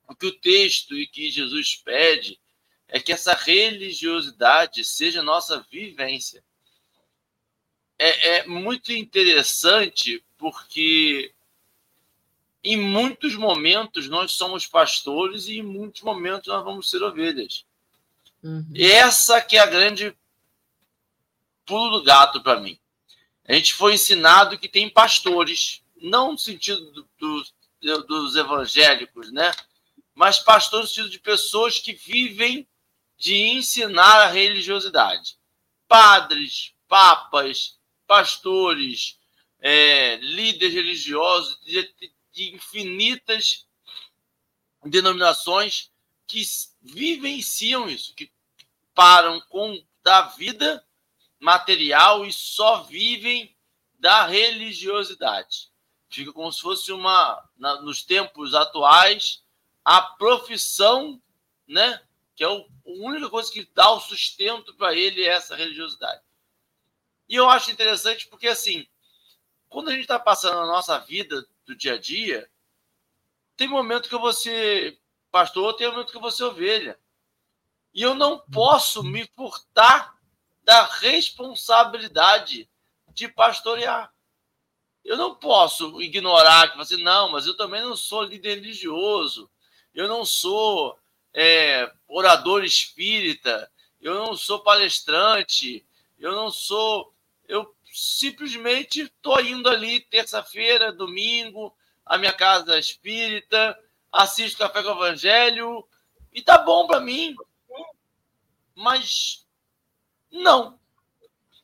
[0.08, 2.38] O que o texto e que Jesus pede
[2.88, 6.42] é que essa religiosidade seja nossa vivência
[8.00, 11.32] é, é muito interessante porque
[12.64, 17.66] em muitos momentos nós somos pastores e em muitos momentos nós vamos ser ovelhas.
[18.42, 18.66] Uhum.
[18.74, 20.16] Essa que é a grande
[21.66, 22.78] pulo do gato para mim.
[23.46, 27.44] A gente foi ensinado que tem pastores, não no sentido do,
[27.80, 29.52] do, dos evangélicos, né?
[30.14, 32.66] Mas pastores no sentido de pessoas que vivem
[33.18, 35.36] de ensinar a religiosidade.
[35.86, 39.19] Padres, papas, pastores,
[39.60, 41.92] é, líderes religiosos de,
[42.32, 43.66] de infinitas
[44.84, 45.90] denominações
[46.26, 46.42] que
[46.80, 48.30] vivenciam isso, que
[48.94, 50.84] param com da vida
[51.38, 53.54] material e só vivem
[53.98, 55.70] da religiosidade.
[56.08, 59.42] Fica como se fosse uma, na, nos tempos atuais,
[59.84, 61.20] a profissão,
[61.66, 62.02] né?
[62.34, 66.22] Que é o, a única coisa que dá o sustento para ele é essa religiosidade.
[67.28, 68.86] E eu acho interessante porque, assim,
[69.70, 72.50] quando a gente está passando a nossa vida do dia a dia,
[73.56, 74.98] tem momento que eu vou ser
[75.30, 76.98] pastor, tem momento que eu vou ser ovelha.
[77.94, 80.18] E eu não posso me furtar
[80.64, 82.68] da responsabilidade
[83.14, 84.12] de pastorear.
[85.04, 89.50] Eu não posso ignorar que você, não, mas eu também não sou líder religioso,
[89.94, 90.98] eu não sou
[91.32, 95.86] é, orador espírita, eu não sou palestrante,
[96.18, 97.14] eu não sou
[97.50, 101.74] eu simplesmente estou indo ali terça-feira, domingo,
[102.04, 103.78] a minha casa espírita,
[104.10, 105.86] assisto Café com o Evangelho
[106.32, 107.34] e tá bom para mim.
[108.74, 109.46] Mas
[110.30, 110.78] Não.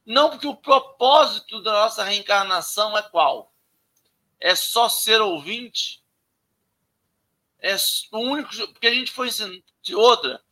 [0.05, 3.53] Não, porque o propósito da nossa reencarnação é qual?
[4.39, 6.05] É só ser ouvinte?
[7.59, 7.75] É
[8.13, 8.51] o único.
[8.69, 9.63] Porque a gente foi ensinando.
[9.83, 10.43] De outra,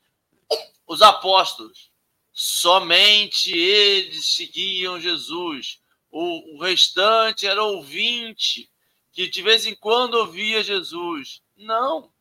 [0.86, 1.90] os apóstolos,
[2.34, 5.80] somente eles seguiam Jesus.
[6.10, 8.68] O, o restante era ouvinte,
[9.12, 11.40] que de vez em quando ouvia Jesus.
[11.56, 12.12] Não.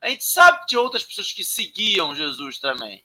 [0.00, 3.04] A gente sabe tinha outras pessoas que seguiam Jesus também,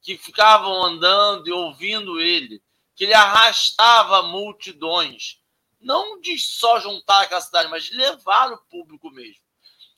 [0.00, 2.62] que ficavam andando e ouvindo ele,
[2.94, 5.40] que ele arrastava multidões,
[5.80, 9.42] não de só juntar aquela cidade, mas de levar o público mesmo.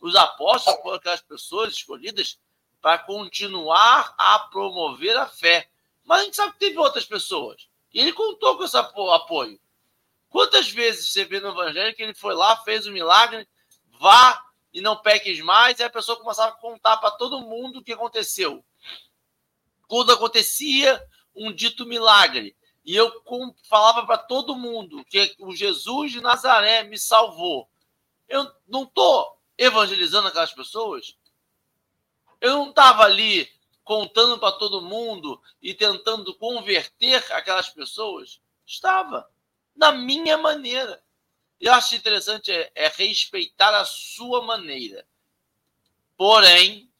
[0.00, 2.38] Os apóstolos foram aquelas pessoas escolhidas
[2.80, 5.70] para continuar a promover a fé.
[6.04, 7.68] Mas a gente sabe que teve outras pessoas.
[7.92, 9.58] E ele contou com esse apoio.
[10.28, 13.48] Quantas vezes você vê no Evangelho que ele foi lá, fez o um milagre,
[14.00, 17.82] vá e não peques mais, e a pessoa começava a contar para todo mundo o
[17.82, 18.64] que aconteceu.
[19.86, 21.00] Quando acontecia
[21.34, 23.22] um dito milagre, e eu
[23.68, 27.68] falava para todo mundo que o Jesus de Nazaré me salvou,
[28.28, 31.16] eu não estou evangelizando aquelas pessoas?
[32.40, 33.48] Eu não estava ali
[33.84, 38.40] contando para todo mundo e tentando converter aquelas pessoas?
[38.66, 39.30] Estava,
[39.76, 41.04] da minha maneira
[41.60, 45.06] eu acho interessante é, é respeitar a sua maneira.
[46.16, 46.92] Porém,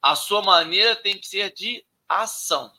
[0.00, 2.72] a sua maneira tem que ser de ação.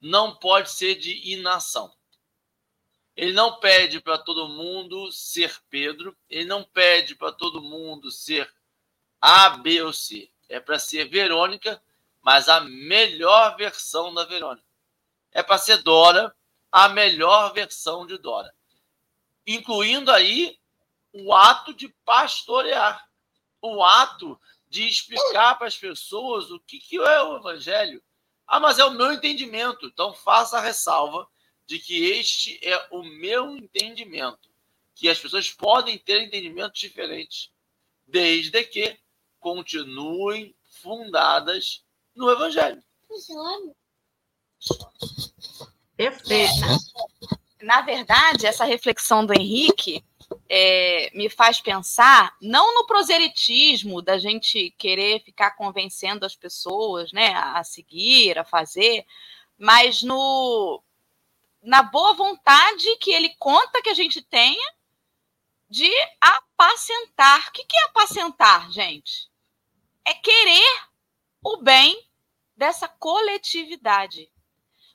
[0.00, 1.94] Não pode ser de inação.
[3.14, 8.52] Ele não pede para todo mundo ser Pedro, ele não pede para todo mundo ser
[9.20, 10.31] A, B ou C.
[10.52, 11.82] É para ser Verônica,
[12.20, 14.66] mas a melhor versão da Verônica.
[15.32, 16.34] É para ser Dora,
[16.70, 18.52] a melhor versão de Dora
[19.46, 20.58] incluindo aí
[21.12, 23.06] o ato de pastorear,
[23.60, 28.02] o ato de explicar para as pessoas o que, que é o evangelho.
[28.46, 29.86] Ah, mas é o meu entendimento.
[29.86, 31.28] Então faça a ressalva
[31.66, 34.50] de que este é o meu entendimento,
[34.94, 37.50] que as pessoas podem ter entendimentos diferentes,
[38.06, 38.98] desde que
[39.42, 42.82] continuem fundadas no evangelho.
[45.94, 46.64] Perfeito
[47.62, 50.04] na verdade, essa reflexão do Henrique
[50.48, 57.32] é, me faz pensar não no proselitismo da gente querer ficar convencendo as pessoas né,
[57.34, 59.06] a seguir, a fazer,
[59.58, 60.82] mas no
[61.62, 64.72] na boa vontade que ele conta que a gente tenha
[65.70, 65.88] de
[66.20, 67.48] apacentar.
[67.48, 69.30] O que é apacentar, gente?
[70.04, 70.82] É querer
[71.42, 72.08] o bem
[72.56, 74.30] dessa coletividade.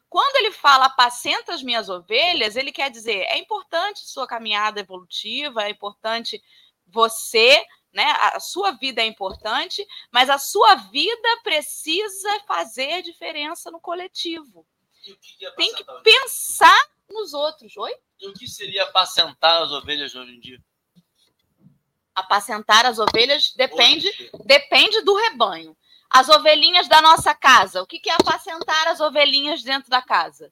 [0.10, 5.64] Quando ele fala apacenta as minhas ovelhas, ele quer dizer é importante sua caminhada evolutiva,
[5.64, 6.42] é importante
[6.86, 8.06] você, né?
[8.34, 14.66] A sua vida é importante, mas a sua vida precisa fazer diferença no coletivo.
[15.04, 17.76] Que é Tem que pensar nos outros.
[17.78, 17.94] Oi?
[18.20, 20.62] E o que seria apacentar as ovelhas hoje em dia?
[22.18, 24.10] Apacentar as ovelhas depende,
[24.44, 25.78] depende do rebanho.
[26.10, 27.84] As ovelhinhas da nossa casa.
[27.84, 30.52] O que é apacentar as ovelhinhas dentro da casa?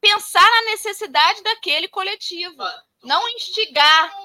[0.00, 2.62] Pensar na necessidade daquele coletivo.
[3.02, 4.16] Não instigar,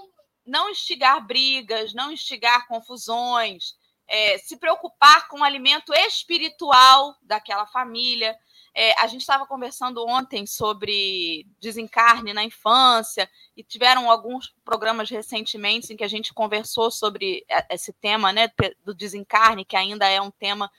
[0.46, 3.74] não instigar brigas, não instigar confusões,
[4.08, 8.38] é, se preocupar com o alimento espiritual daquela família.
[8.80, 15.92] É, a gente estava conversando ontem sobre desencarne na infância e tiveram alguns programas recentemente
[15.92, 18.52] em que a gente conversou sobre esse tema, né,
[18.86, 20.72] do desencarne, que ainda é um tema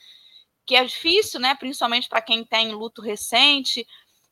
[0.64, 3.84] que é difícil, né, principalmente para quem tem luto recente.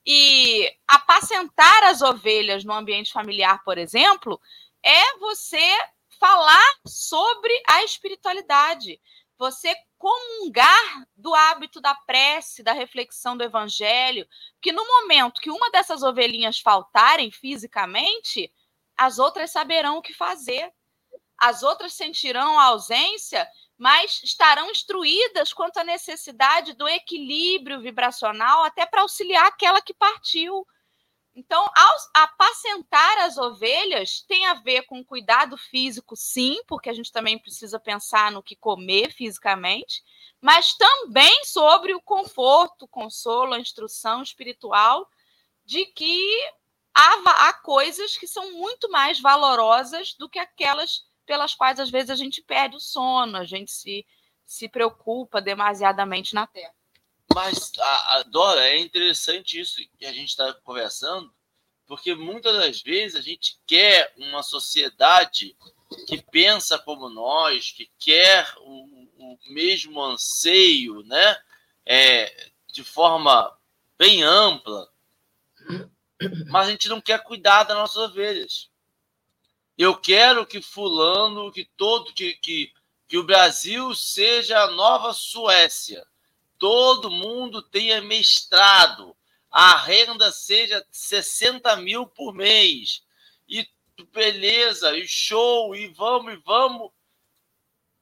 [0.06, 4.40] E apacentar as ovelhas no ambiente familiar, por exemplo,
[4.80, 5.76] é você
[6.20, 9.00] falar sobre a espiritualidade,
[9.38, 14.26] você comungar do hábito da prece, da reflexão do evangelho,
[14.60, 18.52] que no momento que uma dessas ovelhinhas faltarem fisicamente,
[18.96, 20.72] as outras saberão o que fazer.
[21.38, 28.86] As outras sentirão a ausência, mas estarão instruídas quanto à necessidade do equilíbrio vibracional até
[28.86, 30.66] para auxiliar aquela que partiu.
[31.36, 31.70] Então,
[32.14, 37.78] apacentar as ovelhas tem a ver com cuidado físico, sim, porque a gente também precisa
[37.78, 40.02] pensar no que comer fisicamente,
[40.40, 45.06] mas também sobre o conforto, o consolo, a instrução espiritual
[45.62, 46.26] de que
[46.94, 52.08] há, há coisas que são muito mais valorosas do que aquelas pelas quais às vezes
[52.08, 54.06] a gente perde o sono, a gente se,
[54.46, 56.75] se preocupa demasiadamente na terra.
[57.36, 61.30] Mas, a, a Dora, é interessante isso que a gente está conversando,
[61.86, 65.54] porque muitas das vezes a gente quer uma sociedade
[66.06, 71.38] que pensa como nós, que quer o, o mesmo anseio, né?
[71.84, 73.54] É, de forma
[73.98, 74.90] bem ampla,
[76.48, 78.70] mas a gente não quer cuidar das nossas ovelhas.
[79.76, 82.72] Eu quero que fulano, que todo, que, que,
[83.06, 86.02] que o Brasil seja a nova Suécia.
[86.58, 89.16] Todo mundo tenha mestrado,
[89.50, 93.02] a renda seja 60 mil por mês.
[93.48, 93.68] E
[94.12, 96.90] beleza, e show, e vamos, e vamos.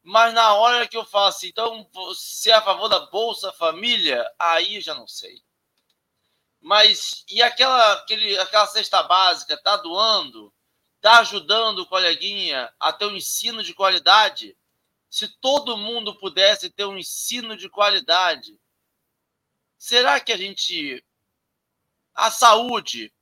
[0.03, 4.25] Mas na hora que eu falo assim, então você é a favor da Bolsa Família?
[4.39, 5.43] Aí eu já não sei.
[6.61, 10.53] Mas e aquela, aquele, aquela cesta básica, tá doando?
[11.01, 14.57] Tá ajudando o coleguinha a ter um ensino de qualidade?
[15.15, 18.59] Se todo mundo pudesse ter um ensino de qualidade,
[19.79, 21.05] será que a gente.
[22.13, 23.15] A saúde,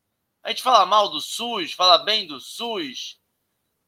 [0.42, 3.20] a gente fala mal do SUS, fala bem do SUS.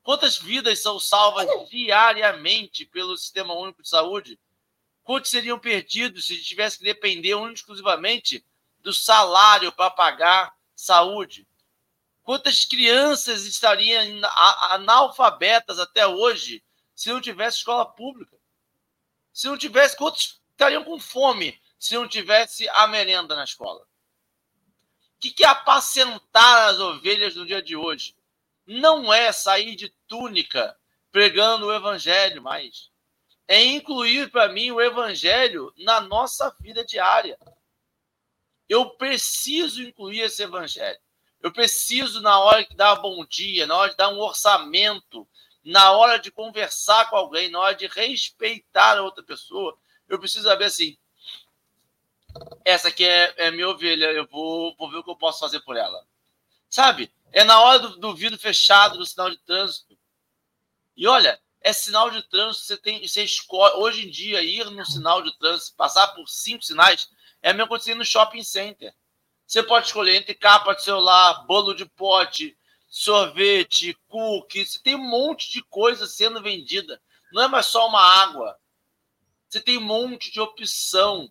[0.03, 4.39] Quantas vidas são salvas diariamente pelo Sistema Único de Saúde?
[5.03, 8.45] Quantos seriam perdidos se a gente tivesse que depender exclusivamente
[8.81, 11.49] do salário para pagar saúde?
[12.23, 14.21] Quantas crianças estariam
[14.73, 16.63] analfabetas até hoje
[16.95, 18.37] se não tivesse escola pública?
[19.33, 23.87] Se não tivesse, quantos estariam com fome se não tivesse a merenda na escola?
[25.17, 28.15] O que é apacentar as ovelhas no dia de hoje?
[28.67, 30.77] Não é sair de túnica
[31.11, 32.91] pregando o evangelho mais.
[33.47, 37.39] É incluir para mim o evangelho na nossa vida diária.
[38.69, 40.99] Eu preciso incluir esse evangelho.
[41.41, 45.29] Eu preciso, na hora de dar bom dia, na hora de dar um orçamento,
[45.65, 49.77] na hora de conversar com alguém, na hora de respeitar a outra pessoa,
[50.09, 50.97] eu preciso saber assim:
[52.65, 55.61] essa aqui é, é minha ovelha, eu vou, vou ver o que eu posso fazer
[55.61, 56.07] por ela.
[56.69, 57.13] Sabe?
[57.33, 59.97] É na hora do, do vidro fechado do sinal de trânsito.
[60.97, 64.85] E olha, é sinal de trânsito, você tem, você escolhe, hoje em dia, ir no
[64.85, 67.09] sinal de trânsito, passar por cinco sinais,
[67.43, 68.95] é a mesma coisa no shopping center.
[69.47, 72.57] Você pode escolher entre capa de celular, bolo de pote,
[72.95, 74.79] sorvete, cookies.
[74.79, 77.03] Tem um monte de coisa sendo vendida.
[77.33, 78.57] Não é mais só uma água.
[79.49, 81.29] Você tem um monte de opção.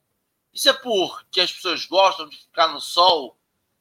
[0.54, 3.38] Isso é porque as pessoas gostam de ficar no sol,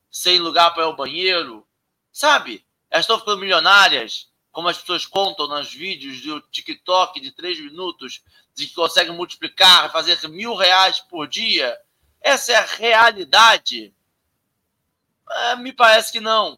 [0.08, 1.66] sem lugar para ir ao banheiro.
[2.12, 2.64] Sabe?
[2.88, 8.22] Elas estão ficando milionárias, como as pessoas contam nos vídeos do TikTok de três minutos,
[8.54, 11.76] de que conseguem multiplicar, fazer mil reais por dia.
[12.20, 13.92] Essa é a realidade.
[15.26, 16.56] Ah, me parece que não.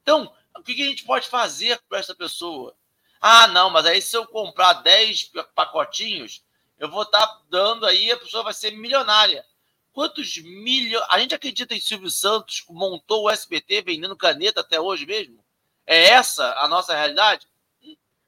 [0.00, 2.76] Então, o que a gente pode fazer para essa pessoa?
[3.20, 6.44] Ah, não, mas aí se eu comprar 10 pacotinhos,
[6.78, 9.44] eu vou estar tá dando aí, a pessoa vai ser milionária.
[9.92, 11.06] Quantos milhões.
[11.08, 15.42] A gente acredita em Silvio Santos, que montou o SBT vendendo caneta até hoje mesmo?
[15.86, 17.48] É essa a nossa realidade?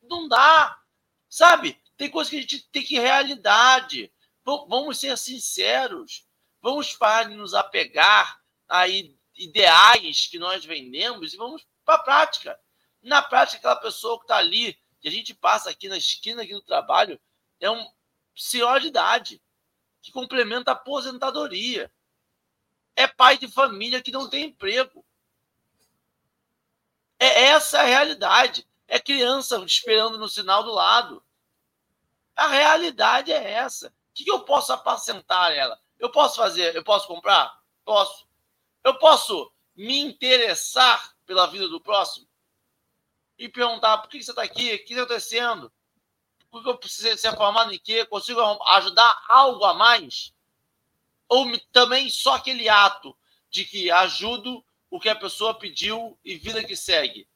[0.03, 0.81] Não dá.
[1.29, 1.81] Sabe?
[1.97, 4.13] Tem coisa que a gente tem que realidade.
[4.45, 6.25] Vamos ser sinceros.
[6.63, 8.87] Vamos parar de nos apegar a
[9.35, 12.61] ideais que nós vendemos e vamos para a prática.
[13.01, 16.53] Na prática, aquela pessoa que está ali, que a gente passa aqui na esquina aqui
[16.53, 17.19] do trabalho,
[17.61, 17.89] é um
[18.35, 19.43] senhor de idade
[20.03, 21.91] que complementa a aposentadoria.
[22.97, 25.05] É pai de família que não tem emprego.
[27.19, 28.67] É essa a realidade.
[28.89, 31.25] É criança esperando no sinal do lado.
[32.35, 33.89] A realidade é essa.
[33.89, 35.81] O que eu posso apacentar ela?
[35.99, 36.75] Eu posso fazer?
[36.75, 37.59] Eu posso comprar?
[37.85, 38.27] Posso.
[38.83, 42.27] Eu posso me interessar pela vida do próximo
[43.39, 45.73] e perguntar por que você está aqui, o que está acontecendo,
[46.51, 50.33] por que eu preciso ser formado em quê, consigo ajudar algo a mais?
[51.29, 53.17] Ou também só aquele ato
[53.51, 57.29] de que ajudo o que a pessoa pediu e vida que segue.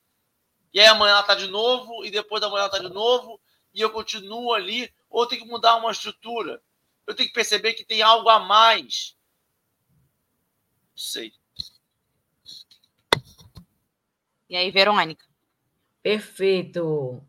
[0.73, 3.41] E aí amanhã ela está de novo, e depois da manhã ela está de novo,
[3.75, 6.63] e eu continuo ali, ou tem que mudar uma estrutura.
[7.07, 9.17] Eu tenho que perceber que tem algo a mais.
[10.93, 11.35] Não sei.
[14.51, 15.25] E aí, Verônica?
[16.03, 17.25] Perfeito.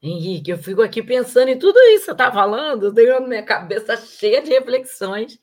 [0.00, 3.96] Henrique, eu fico aqui pensando em tudo isso que você está falando, tenho minha cabeça
[4.06, 5.36] cheia de reflexões.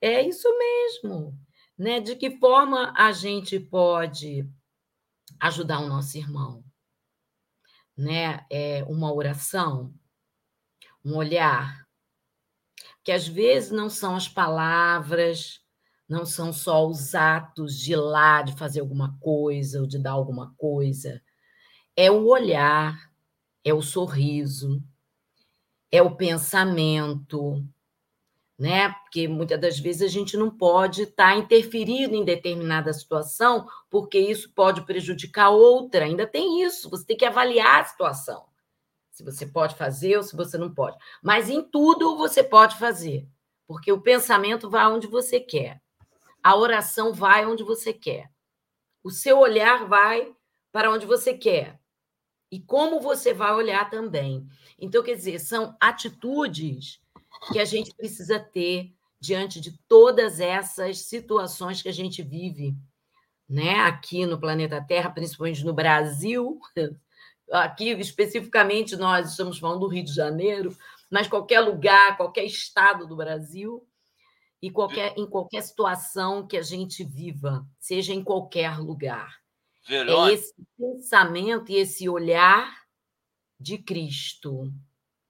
[0.00, 1.38] É isso mesmo,
[1.78, 2.00] né?
[2.00, 4.44] De que forma a gente pode
[5.38, 6.64] ajudar o nosso irmão?
[7.96, 8.44] Né?
[8.50, 9.94] É uma oração,
[11.04, 11.86] um olhar,
[13.04, 15.64] que às vezes não são as palavras,
[16.08, 20.12] não são só os atos de ir lá, de fazer alguma coisa ou de dar
[20.12, 21.20] alguma coisa.
[21.96, 23.10] É o olhar,
[23.64, 24.82] é o sorriso,
[25.90, 27.64] é o pensamento,
[28.58, 28.90] né?
[28.90, 34.18] Porque muitas das vezes a gente não pode estar tá interferindo em determinada situação, porque
[34.18, 36.04] isso pode prejudicar outra.
[36.04, 38.46] Ainda tem isso, você tem que avaliar a situação.
[39.10, 40.96] Se você pode fazer ou se você não pode.
[41.22, 43.26] Mas em tudo você pode fazer.
[43.66, 45.80] Porque o pensamento vai onde você quer,
[46.46, 48.30] a oração vai onde você quer,
[49.02, 50.32] o seu olhar vai
[50.70, 51.80] para onde você quer
[52.52, 54.46] e como você vai olhar também.
[54.78, 57.00] Então, quer dizer, são atitudes
[57.50, 62.76] que a gente precisa ter diante de todas essas situações que a gente vive,
[63.48, 66.60] né, aqui no planeta Terra, principalmente no Brasil.
[67.50, 70.76] Aqui, especificamente, nós estamos falando do Rio de Janeiro,
[71.10, 73.84] mas qualquer lugar, qualquer estado do Brasil
[74.62, 79.40] e qualquer, em qualquer situação que a gente viva, seja em qualquer lugar.
[79.86, 80.30] Verônica.
[80.30, 82.86] É esse pensamento e esse olhar
[83.58, 84.72] de Cristo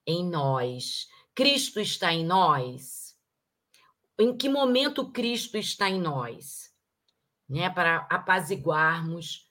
[0.05, 1.07] em nós.
[1.35, 3.15] Cristo está em nós?
[4.17, 6.73] Em que momento Cristo está em nós?
[7.47, 7.69] Né?
[7.69, 9.47] Para apaziguarmos,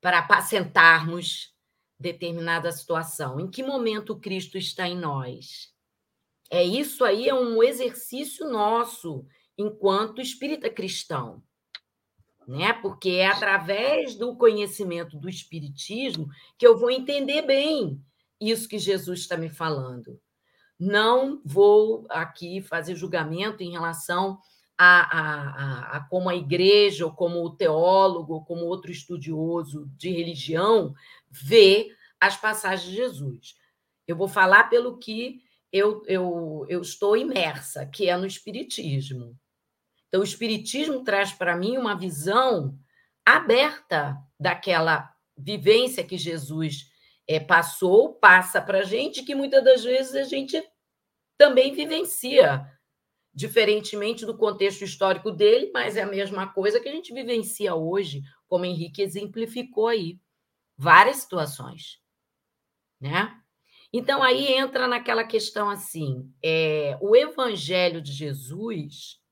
[0.00, 1.52] para apacentarmos
[1.98, 3.40] determinada situação.
[3.40, 5.73] Em que momento Cristo está em nós?
[6.50, 9.26] É isso aí, é um exercício nosso
[9.56, 11.42] enquanto espírita cristão
[12.46, 12.72] né?
[12.74, 16.28] Porque é através do conhecimento do espiritismo
[16.58, 18.00] que eu vou entender bem
[18.40, 20.20] isso que Jesus está me falando.
[20.78, 24.38] Não vou aqui fazer julgamento em relação
[24.76, 29.88] a, a, a, a como a igreja, ou como o teólogo, ou como outro estudioso
[29.96, 30.94] de religião
[31.30, 31.90] vê
[32.20, 33.54] as passagens de Jesus.
[34.06, 35.40] Eu vou falar pelo que
[35.74, 39.36] eu, eu, eu estou imersa, que é no Espiritismo.
[40.06, 42.78] Então, o Espiritismo traz para mim uma visão
[43.26, 46.92] aberta daquela vivência que Jesus
[47.26, 50.62] é, passou, passa para a gente, que muitas das vezes a gente
[51.36, 52.64] também vivencia,
[53.34, 58.22] diferentemente do contexto histórico dele, mas é a mesma coisa que a gente vivencia hoje,
[58.46, 60.20] como Henrique exemplificou aí,
[60.78, 62.00] várias situações,
[63.00, 63.40] né?
[63.96, 69.22] Então aí entra naquela questão assim, é, o Evangelho de Jesus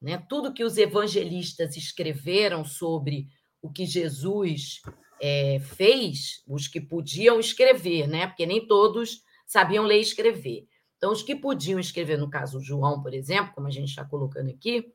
[0.00, 0.24] né?
[0.28, 3.28] Tudo que os evangelistas escreveram sobre
[3.60, 4.80] o que Jesus
[5.20, 8.28] é, fez, os que podiam escrever, né?
[8.28, 10.66] porque nem todos sabiam ler e escrever.
[10.96, 14.50] Então, os que podiam escrever, no caso João, por exemplo, como a gente está colocando
[14.50, 14.92] aqui,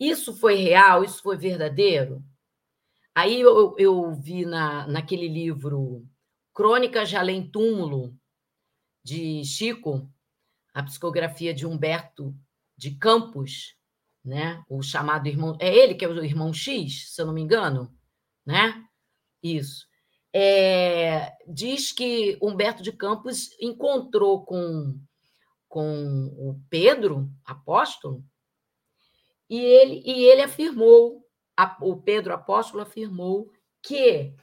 [0.00, 2.22] isso foi real, isso foi verdadeiro?
[3.14, 6.04] Aí eu, eu vi na, naquele livro
[6.54, 8.14] Crônicas de Além Túmulo,
[9.02, 10.08] de Chico,
[10.72, 12.34] a psicografia de Humberto
[12.76, 13.76] de Campos,
[14.24, 14.62] né?
[14.68, 15.56] O chamado irmão.
[15.60, 17.92] É ele que é o irmão X, se eu não me engano,
[18.46, 18.84] né?
[19.42, 19.86] Isso.
[20.32, 24.98] É, diz que Humberto de Campos encontrou com,
[25.68, 28.24] com o Pedro, apóstolo,
[29.50, 34.34] e ele, e ele afirmou, a, o Pedro apóstolo afirmou que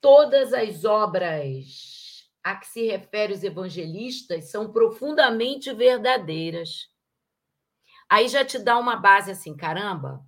[0.00, 2.03] todas as obras
[2.44, 6.94] a que se refere os evangelistas são profundamente verdadeiras
[8.08, 10.24] Aí já te dá uma base assim, caramba,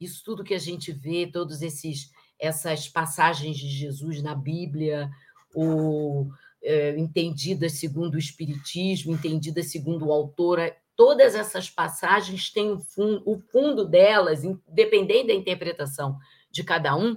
[0.00, 5.08] isso tudo que a gente vê, todos esses essas passagens de Jesus na Bíblia,
[5.54, 6.28] ou
[6.60, 12.80] é, entendidas segundo o Espiritismo, entendidas segundo o autor, é, todas essas passagens têm o
[12.80, 16.18] fundo, o fundo delas, independente da interpretação
[16.50, 17.16] de cada um,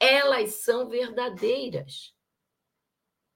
[0.00, 2.13] elas são verdadeiras.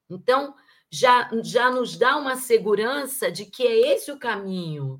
[0.09, 0.55] Então,
[0.91, 4.99] já, já nos dá uma segurança de que é esse o caminho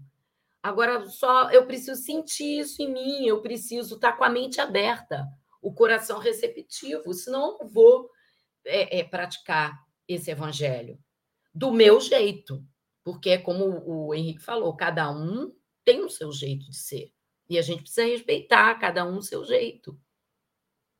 [0.61, 5.25] Agora, só eu preciso sentir isso em mim, eu preciso estar com a mente aberta,
[5.61, 8.09] o coração receptivo, senão eu não vou
[8.65, 10.99] é, é, praticar esse evangelho
[11.53, 12.63] do meu jeito,
[13.03, 15.53] porque é como o Henrique falou, cada um
[15.85, 17.13] tem o seu jeito de ser
[17.49, 19.99] e a gente precisa respeitar cada um o seu jeito.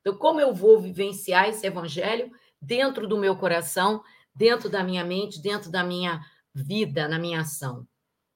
[0.01, 2.32] Então, como eu vou vivenciar esse evangelho
[2.62, 4.03] dentro do meu coração,
[4.34, 6.22] dentro da minha mente, dentro da minha
[6.53, 7.88] vida, na minha ação,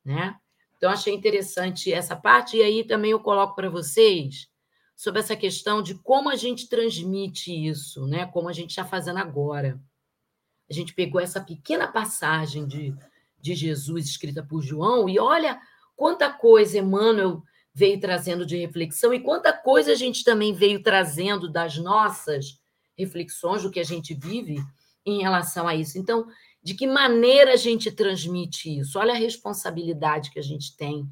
[0.03, 0.36] né?
[0.78, 4.49] Então, achei interessante essa parte, e aí também eu coloco para vocês
[4.95, 8.26] sobre essa questão de como a gente transmite isso, né?
[8.26, 9.80] como a gente está fazendo agora.
[10.69, 12.93] A gente pegou essa pequena passagem de,
[13.39, 15.59] de Jesus escrita por João, e olha
[15.95, 17.41] quanta coisa Emmanuel
[17.74, 22.59] veio trazendo de reflexão, e quanta coisa a gente também veio trazendo das nossas
[22.97, 24.57] reflexões, do que a gente vive
[25.05, 25.97] em relação a isso.
[25.97, 26.25] Então,
[26.61, 28.97] de que maneira a gente transmite isso?
[28.97, 31.07] Olha a responsabilidade que a gente tem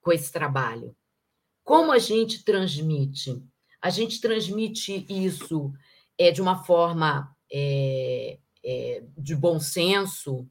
[0.00, 0.96] com esse trabalho.
[1.62, 3.42] Como a gente transmite?
[3.80, 5.72] A gente transmite isso
[6.18, 10.48] é, de uma forma é, é, de bom senso,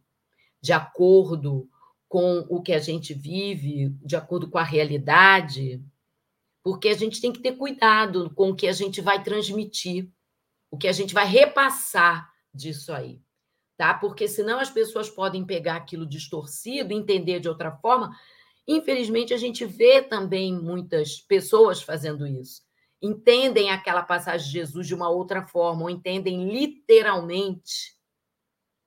[0.62, 1.68] de acordo
[2.08, 5.84] com o que a gente vive, de acordo com a realidade,
[6.64, 10.10] porque a gente tem que ter cuidado com o que a gente vai transmitir,
[10.74, 13.22] o que a gente vai repassar disso aí
[13.76, 13.92] tá?
[13.96, 18.16] Porque senão as pessoas podem pegar aquilo distorcido, entender de outra forma
[18.68, 22.62] Infelizmente, a gente vê também muitas pessoas fazendo isso.
[23.02, 27.96] Entendem aquela passagem de Jesus de uma outra forma, ou entendem literalmente.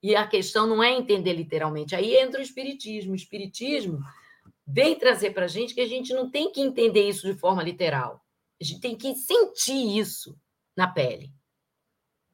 [0.02, 1.94] E a questão não é entender literalmente.
[1.94, 3.12] Aí entra o Espiritismo.
[3.12, 4.00] O Espiritismo
[4.66, 7.62] vem trazer para a gente que a gente não tem que entender isso de forma
[7.62, 8.24] literal.
[8.58, 10.38] A gente tem que sentir isso
[10.74, 11.35] na pele.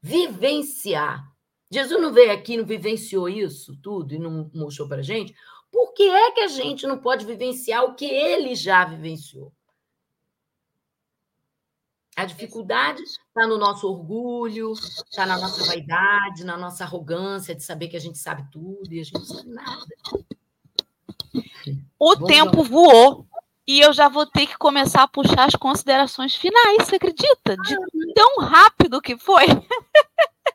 [0.02, 1.32] Vivenciar.
[1.70, 5.34] Jesus não veio aqui, não vivenciou isso tudo e não mostrou para a gente?
[5.70, 9.52] Por que é que a gente não pode vivenciar o que ele já vivenciou?
[12.14, 17.88] A dificuldade está no nosso orgulho, está na nossa vaidade, na nossa arrogância de saber
[17.88, 19.86] que a gente sabe tudo e a gente não sabe nada.
[21.98, 22.68] O Vamos tempo lá.
[22.68, 23.26] voou
[23.66, 27.56] e eu já vou ter que começar a puxar as considerações finais, você acredita?
[27.56, 27.76] De
[28.14, 29.44] tão rápido que foi.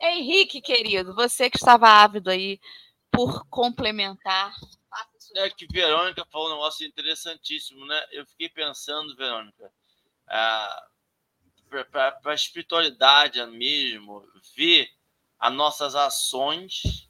[0.00, 2.60] Henrique, querido, você que estava ávido aí
[3.10, 4.54] por complementar.
[5.36, 8.06] É que Verônica falou um negócio interessantíssimo, né?
[8.10, 9.70] Eu fiquei pensando, Verônica,
[10.26, 10.86] ah,
[11.90, 14.26] para a espiritualidade mesmo,
[14.56, 14.90] ver
[15.38, 17.09] as nossas ações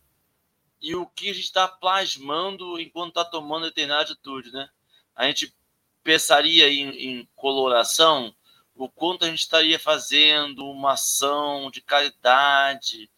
[0.80, 4.68] e o que a gente está plasmando enquanto está tomando determinada atitude, né?
[5.14, 5.54] A gente
[6.02, 8.34] pensaria em, em, coloração,
[8.74, 13.10] o quanto a gente estaria fazendo uma ação de caridade,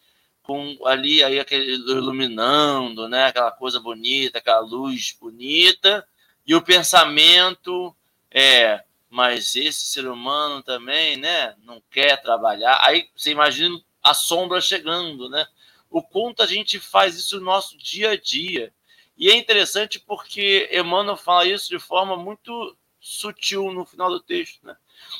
[0.42, 3.26] com ali aí aquele iluminando, né?
[3.26, 6.06] Aquela coisa bonita, aquela luz bonita,
[6.44, 7.94] e o pensamento
[8.30, 8.82] é,
[9.12, 11.54] mas esse ser humano também, né?
[11.64, 12.80] Não quer trabalhar.
[12.82, 15.46] Aí você imagina a sombra chegando, né?
[15.92, 18.74] O quanto a gente faz isso no nosso dia a dia.
[19.16, 24.64] E é interessante porque Emmanuel fala isso de forma muito sutil no final do texto,
[24.66, 24.74] né?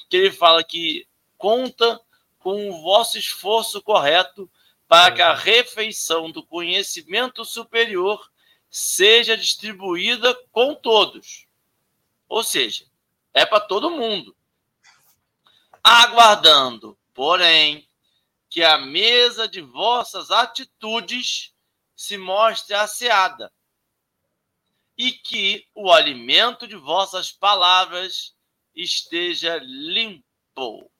[0.09, 1.07] Que ele fala que
[1.37, 2.01] conta
[2.39, 4.51] com o vosso esforço correto
[4.89, 8.31] para que a refeição do conhecimento superior
[8.70, 11.47] seja distribuída com todos.
[12.29, 12.87] Ou seja,
[13.35, 14.35] é para todo mundo.
[15.85, 17.87] Aguardando, porém,
[18.53, 21.55] que a mesa de vossas atitudes
[21.96, 23.50] se mostre asseada
[24.94, 28.36] e que o alimento de vossas palavras
[28.74, 30.92] esteja limpo.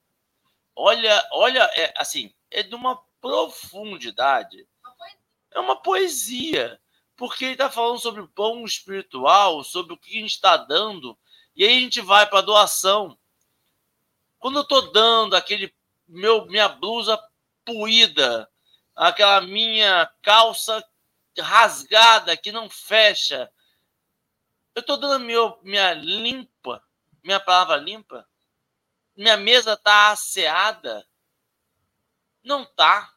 [0.75, 4.67] Olha, olha, é, assim, é de uma profundidade.
[5.51, 6.81] É uma poesia,
[7.15, 11.19] porque ele está falando sobre o pão espiritual, sobre o que a gente está dando,
[11.55, 13.15] e aí a gente vai para a doação.
[14.39, 15.71] Quando eu estou dando aquele
[16.09, 17.23] meu minha blusa
[17.65, 18.51] puída,
[18.95, 20.85] aquela minha calça
[21.39, 23.51] rasgada que não fecha.
[24.75, 26.83] Eu estou dando meu, minha limpa,
[27.23, 28.29] minha palavra limpa.
[29.17, 31.07] Minha mesa está asseada.
[32.43, 33.15] Não tá.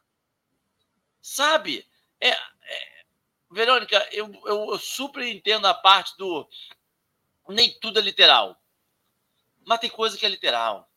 [1.20, 1.88] Sabe?
[2.20, 3.04] É, é,
[3.50, 6.48] Verônica, eu, eu, eu super entendo a parte do
[7.48, 8.60] nem tudo é literal.
[9.64, 10.90] Mas tem coisa que é literal.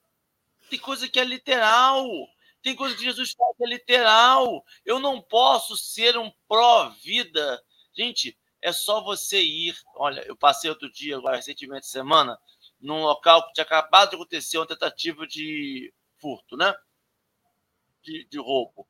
[0.70, 2.06] Tem coisa que é literal.
[2.62, 4.64] Tem coisa que Jesus fala que é literal.
[4.86, 7.64] Eu não posso ser um pró-vida.
[7.93, 9.78] Gente, é só você ir.
[9.95, 12.38] Olha, eu passei outro dia, agora recentemente, semana,
[12.80, 16.74] num local que tinha acabado de acontecer uma tentativa de furto, né?
[18.03, 18.88] De, de roubo.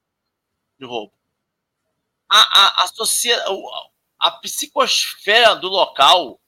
[0.80, 1.14] De roubo.
[2.28, 3.50] A, a, a, sociedade,
[4.20, 6.40] a psicosfera do local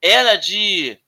[0.00, 1.00] era de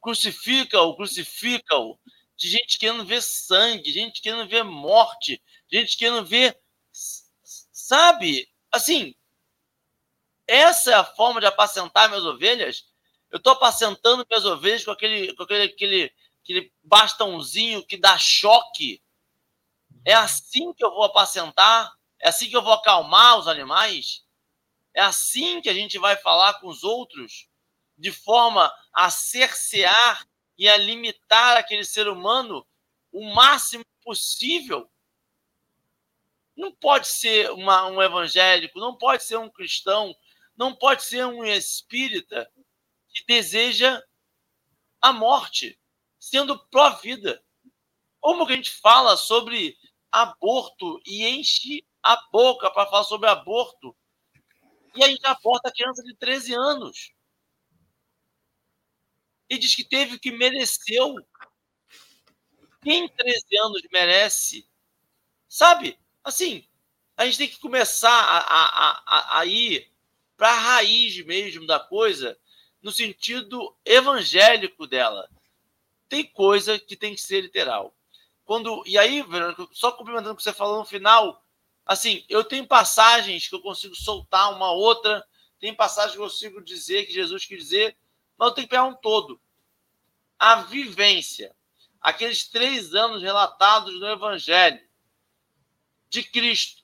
[0.00, 1.98] crucifica-o, crucifica-o,
[2.42, 5.40] de gente querendo ver sangue, gente querendo ver morte,
[5.70, 6.60] gente querendo ver.
[6.90, 8.52] Sabe?
[8.72, 9.14] Assim,
[10.44, 12.84] essa é a forma de apacentar minhas ovelhas.
[13.30, 16.12] Eu estou apacentando minhas ovelhas com aquele, com aquele, aquele,
[16.42, 19.00] aquele bastãozinho que dá choque.
[20.04, 21.92] É assim que eu vou apacentar?
[22.18, 24.24] É assim que eu vou acalmar os animais?
[24.92, 27.46] É assim que a gente vai falar com os outros?
[27.96, 30.26] De forma a cercear
[30.58, 32.66] e a limitar aquele ser humano
[33.10, 34.90] o máximo possível.
[36.56, 40.14] Não pode ser uma, um evangélico, não pode ser um cristão,
[40.56, 42.50] não pode ser um espírita
[43.08, 44.02] que deseja
[45.00, 45.78] a morte,
[46.18, 47.42] sendo pró-vida.
[48.20, 49.76] Como que a gente fala sobre
[50.10, 53.96] aborto e enche a boca para falar sobre aborto
[54.94, 57.12] e a gente aborta a criança de 13 anos?
[59.52, 61.14] E diz que teve o que mereceu.
[62.82, 64.66] Quem 13 anos merece?
[65.46, 65.98] Sabe?
[66.24, 66.66] Assim,
[67.14, 69.92] a gente tem que começar a, a, a, a ir
[70.38, 72.38] para a raiz mesmo da coisa,
[72.80, 75.28] no sentido evangélico dela.
[76.08, 77.94] Tem coisa que tem que ser literal.
[78.46, 81.44] Quando, e aí, Verônica, só complementando o que você falou no final,
[81.84, 85.22] assim, eu tenho passagens que eu consigo soltar uma outra
[85.62, 87.96] tem passagens que eu consigo dizer que Jesus quis dizer,
[88.42, 89.40] mas eu tenho que pegar um todo.
[90.36, 91.54] A vivência,
[92.00, 94.84] aqueles três anos relatados no Evangelho
[96.08, 96.82] de Cristo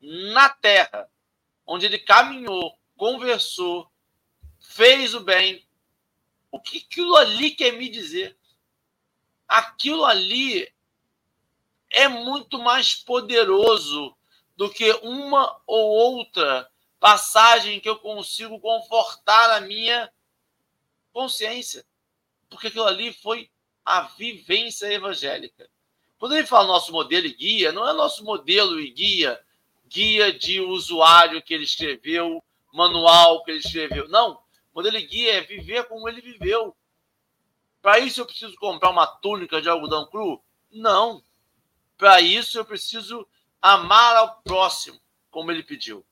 [0.00, 1.08] na terra,
[1.64, 3.88] onde ele caminhou, conversou,
[4.58, 5.64] fez o bem.
[6.50, 8.36] O que aquilo ali quer me dizer?
[9.46, 10.74] Aquilo ali
[11.88, 14.16] é muito mais poderoso
[14.56, 20.12] do que uma ou outra passagem que eu consigo confortar a minha
[21.16, 21.82] consciência.
[22.50, 23.50] Porque aquilo ali foi
[23.82, 25.66] a vivência evangélica.
[26.18, 29.40] Quando ele fala nosso modelo e guia, não é nosso modelo e guia,
[29.86, 34.06] guia de usuário que ele escreveu, manual que ele escreveu.
[34.08, 34.38] Não.
[34.74, 36.76] Modelo e guia é viver como ele viveu.
[37.80, 40.44] Para isso eu preciso comprar uma túnica de algodão cru?
[40.70, 41.24] Não.
[41.96, 43.26] Para isso eu preciso
[43.62, 45.00] amar ao próximo,
[45.30, 46.04] como ele pediu.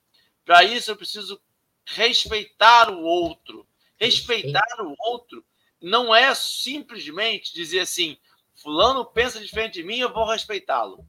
[0.47, 1.39] Para isso eu preciso
[1.85, 3.67] respeitar o outro.
[3.97, 5.45] Respeitar o outro
[5.81, 8.19] não é simplesmente dizer assim:
[8.55, 11.07] Fulano pensa diferente de mim, eu vou respeitá-lo.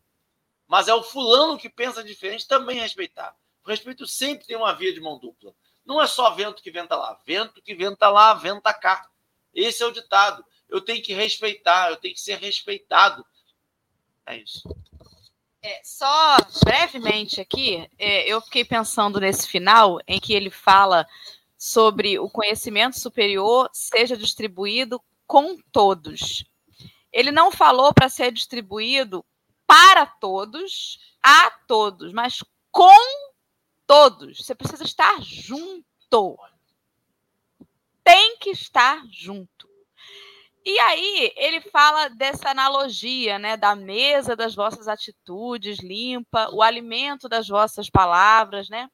[0.68, 3.36] Mas é o fulano que pensa diferente também respeitar.
[3.64, 5.54] O respeito sempre tem uma via de mão dupla.
[5.86, 9.08] Não é só vento que venta lá, vento que venta lá, venta cá.
[9.54, 10.44] Esse é o ditado.
[10.68, 13.24] Eu tenho que respeitar, eu tenho que ser respeitado.
[14.26, 14.68] É isso.
[15.62, 21.08] É, só brevemente aqui, é, eu fiquei pensando nesse final em que ele fala
[21.58, 26.46] sobre o conhecimento superior seja distribuído com todos.
[27.12, 29.26] Ele não falou para ser distribuído
[29.66, 32.98] para todos, a todos, mas com
[33.88, 34.38] todos.
[34.38, 36.38] Você precisa estar junto.
[38.04, 39.68] Tem que estar junto.
[40.64, 47.30] E aí ele fala dessa analogia, né, da mesa das vossas atitudes limpa, o alimento
[47.30, 48.90] das vossas palavras, né?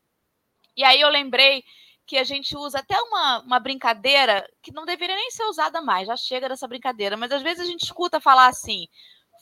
[0.75, 1.63] E aí eu lembrei
[2.11, 6.07] que a gente usa até uma, uma brincadeira que não deveria nem ser usada mais,
[6.07, 8.85] já chega dessa brincadeira, mas às vezes a gente escuta falar assim: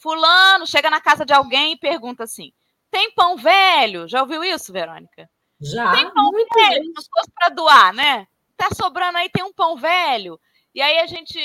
[0.03, 2.53] Fulano chega na casa de alguém e pergunta assim:
[2.91, 4.07] tem pão velho?
[4.07, 5.28] Já ouviu isso, Verônica?
[5.59, 5.95] Já.
[5.95, 8.28] Tem pão velho, se fosse para doar, né?
[8.55, 10.39] Tá sobrando aí, tem um pão velho.
[10.76, 11.39] E aí a gente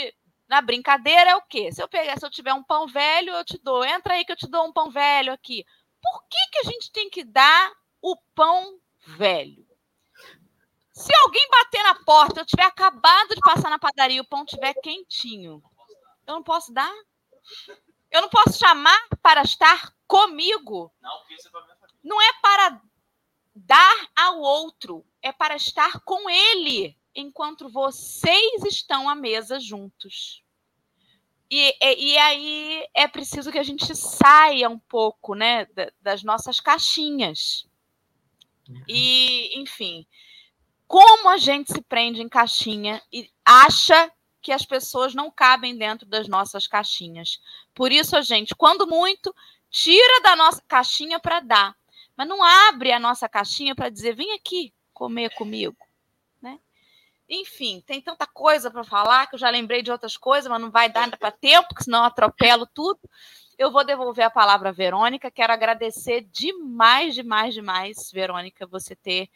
[0.47, 1.73] na brincadeira é o quê?
[1.73, 3.83] Se eu pegar, se eu tiver um pão velho, eu te dou.
[3.83, 5.65] Entra aí que eu te dou um pão velho aqui.
[6.03, 7.73] Por que, que a gente tem que dar
[8.03, 9.64] o pão velho?
[10.95, 14.45] Se alguém bater na porta, eu tiver acabado de passar na padaria e o pão
[14.45, 15.61] tiver quentinho,
[16.25, 16.95] eu não posso dar?
[18.13, 20.95] Eu não posso chamar para estar comigo?
[21.03, 21.09] É.
[22.05, 22.81] Não é para
[23.57, 30.45] dar ao outro, é para estar com ele enquanto vocês estão à mesa juntos.
[31.51, 35.67] E, e, e, aí é preciso que a gente saia um pouco né,
[36.01, 37.67] das nossas caixinhas.
[38.89, 40.07] E, enfim,
[40.87, 44.11] como a gente se prende em caixinha e acha
[44.41, 47.41] que as pessoas não cabem dentro das nossas caixinhas.
[47.75, 49.35] Por isso, a gente, quando muito,
[49.71, 51.75] tira da nossa caixinha para dar,
[52.17, 55.77] mas não abre a nossa caixinha para dizer: vem aqui comer comigo.
[57.29, 60.71] Enfim, tem tanta coisa para falar que eu já lembrei de outras coisas, mas não
[60.71, 63.01] vai dar para tempo, porque senão eu atropelo tudo.
[63.57, 65.31] Eu vou devolver a palavra à Verônica.
[65.31, 69.31] Quero agradecer demais, demais, demais, Verônica, você ter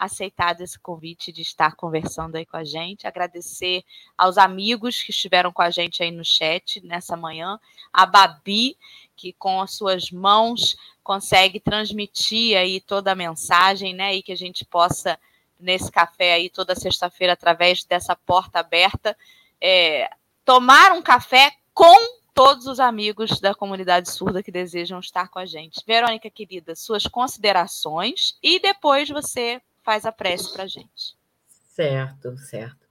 [0.00, 3.06] aceitado esse convite de estar conversando aí com a gente.
[3.06, 3.84] Agradecer
[4.16, 7.60] aos amigos que estiveram com a gente aí no chat nessa manhã.
[7.92, 8.78] A Babi,
[9.14, 10.74] que com as suas mãos
[11.04, 14.14] consegue transmitir aí toda a mensagem, né?
[14.14, 15.18] E que a gente possa
[15.58, 19.14] nesse café aí toda sexta-feira através dessa porta aberta,
[19.60, 20.08] é,
[20.42, 21.94] tomar um café com
[22.32, 25.82] todos os amigos da comunidade surda que desejam estar com a gente.
[25.86, 31.16] Verônica, querida, suas considerações e depois você faz a prece para a gente.
[31.46, 32.86] Certo, certo.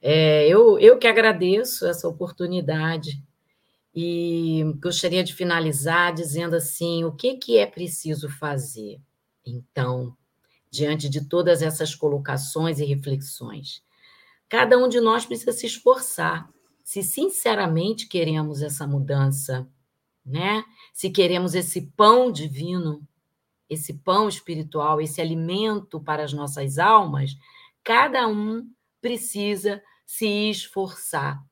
[0.00, 3.22] É, eu, eu que agradeço essa oportunidade
[3.94, 9.00] e gostaria de finalizar dizendo assim: o que, que é preciso fazer?
[9.44, 10.16] Então,
[10.70, 13.82] diante de todas essas colocações e reflexões.
[14.48, 16.48] Cada um de nós precisa se esforçar,
[16.84, 19.68] se sinceramente queremos essa mudança,
[20.24, 20.64] né?
[20.92, 23.02] Se queremos esse pão divino,
[23.68, 27.36] esse pão espiritual, esse alimento para as nossas almas,
[27.84, 28.68] cada um
[29.00, 31.42] precisa se esforçar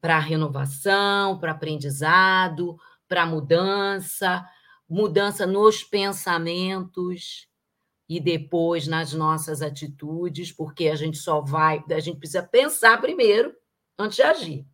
[0.00, 2.78] para a renovação, para aprendizado,
[3.08, 4.46] para mudança,
[4.88, 7.50] mudança nos pensamentos,
[8.10, 13.54] e depois nas nossas atitudes, porque a gente só vai, a gente precisa pensar primeiro
[13.96, 14.66] antes de agir.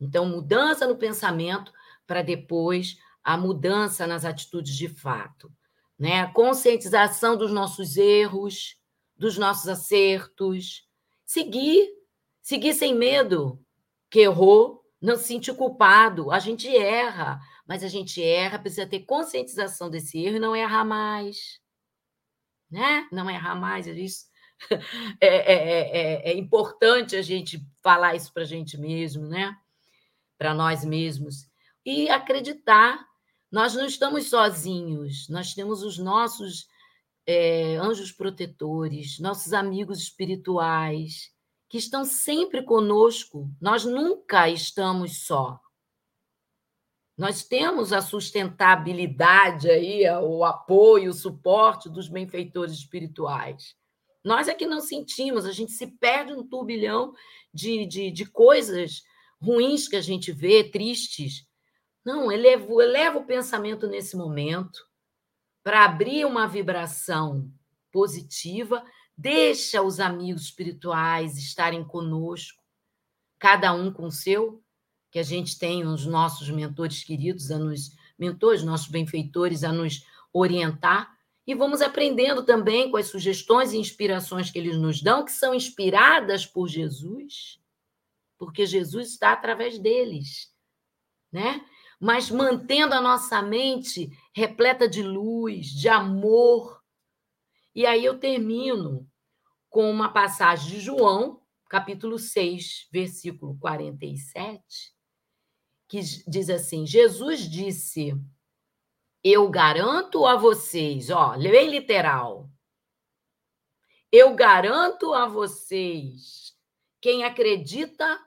[0.00, 1.72] Então, mudança no pensamento
[2.04, 5.48] para depois a mudança nas atitudes de fato,
[6.04, 6.26] né?
[6.34, 8.76] Conscientização dos nossos erros,
[9.16, 10.86] dos nossos acertos,
[11.24, 11.88] seguir,
[12.42, 13.58] seguir sem medo,
[14.10, 16.30] que errou, não se sentir culpado.
[16.30, 20.84] A gente erra, mas a gente erra, precisa ter conscientização desse erro e não errar
[20.84, 21.58] mais.
[22.70, 23.08] Né?
[23.10, 24.26] Não errar mais, é isso.
[25.20, 29.56] É, é, é, é importante a gente falar isso para a gente mesmo, né?
[30.36, 31.48] Para nós mesmos.
[31.84, 33.06] E acreditar.
[33.54, 36.66] Nós não estamos sozinhos, nós temos os nossos
[37.24, 41.30] é, anjos protetores, nossos amigos espirituais,
[41.68, 43.48] que estão sempre conosco.
[43.60, 45.60] Nós nunca estamos só.
[47.16, 53.76] Nós temos a sustentabilidade aí, o apoio, o suporte dos benfeitores espirituais.
[54.24, 57.14] Nós é que não sentimos, a gente se perde um turbilhão
[57.52, 59.04] de, de, de coisas
[59.40, 61.46] ruins que a gente vê, tristes.
[62.04, 64.86] Não, eleva, eleva o pensamento nesse momento
[65.62, 67.50] para abrir uma vibração
[67.90, 68.84] positiva,
[69.16, 72.62] deixa os amigos espirituais estarem conosco,
[73.38, 74.62] cada um com o seu,
[75.10, 80.04] que a gente tem os nossos mentores queridos a nos mentores, nossos benfeitores a nos
[80.32, 81.14] orientar
[81.46, 85.54] e vamos aprendendo também com as sugestões e inspirações que eles nos dão, que são
[85.54, 87.60] inspiradas por Jesus,
[88.38, 90.52] porque Jesus está através deles,
[91.30, 91.64] né?
[92.04, 96.84] Mas mantendo a nossa mente repleta de luz, de amor.
[97.74, 99.10] E aí eu termino
[99.70, 104.62] com uma passagem de João, capítulo 6, versículo 47,
[105.88, 108.12] que diz assim: Jesus disse:
[109.22, 112.50] Eu garanto a vocês, ó, bem literal.
[114.12, 116.54] Eu garanto a vocês,
[117.00, 118.22] quem acredita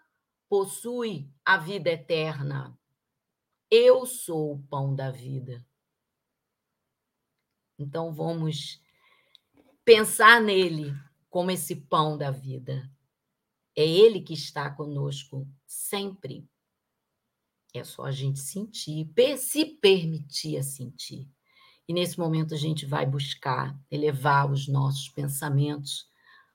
[0.49, 2.75] possui a vida eterna.
[3.69, 5.65] Eu sou o pão da vida.
[7.77, 8.81] Então vamos
[9.83, 10.93] pensar nele
[11.29, 12.89] como esse pão da vida.
[13.75, 16.49] É ele que está conosco sempre.
[17.73, 19.07] É só a gente sentir,
[19.37, 21.29] se permitir a sentir.
[21.87, 26.09] E nesse momento a gente vai buscar elevar os nossos pensamentos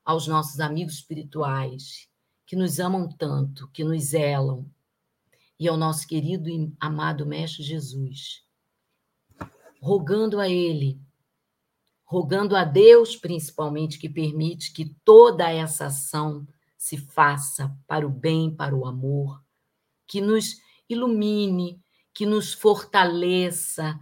[0.04, 2.08] aos nossos amigos espirituais,
[2.44, 4.68] que nos amam tanto, que nos zelam,
[5.62, 8.42] e ao nosso querido e amado Mestre Jesus,
[9.80, 11.00] rogando a Ele
[12.12, 16.46] rogando a Deus, principalmente, que permite que toda essa ação
[16.76, 19.42] se faça para o bem, para o amor,
[20.06, 20.56] que nos
[20.90, 21.80] ilumine,
[22.12, 23.98] que nos fortaleça,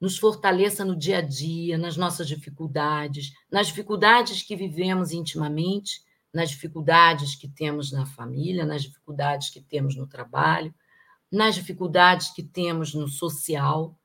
[0.00, 6.00] nos fortaleça no dia a dia, nas nossas dificuldades, nas dificuldades que vivemos intimamente,
[6.32, 10.74] nas dificuldades que temos na família, nas dificuldades que temos no trabalho,
[11.30, 13.98] nas dificuldades que temos no social,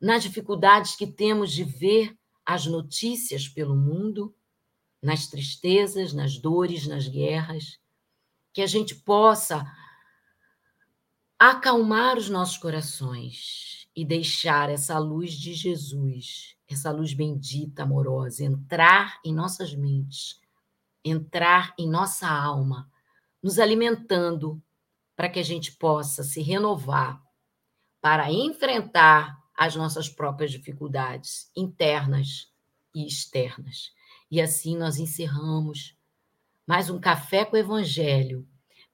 [0.00, 4.34] nas dificuldades que temos de ver as notícias pelo mundo,
[5.02, 7.78] nas tristezas, nas dores, nas guerras,
[8.52, 9.64] que a gente possa
[11.38, 19.20] acalmar os nossos corações e deixar essa luz de Jesus, essa luz bendita, amorosa, entrar
[19.24, 20.40] em nossas mentes,
[21.04, 22.90] entrar em nossa alma,
[23.42, 24.62] nos alimentando
[25.16, 27.22] para que a gente possa se renovar
[28.00, 32.52] para enfrentar as nossas próprias dificuldades internas
[32.94, 33.92] e externas.
[34.30, 35.96] E assim nós encerramos
[36.66, 38.46] mais um café com o Evangelho,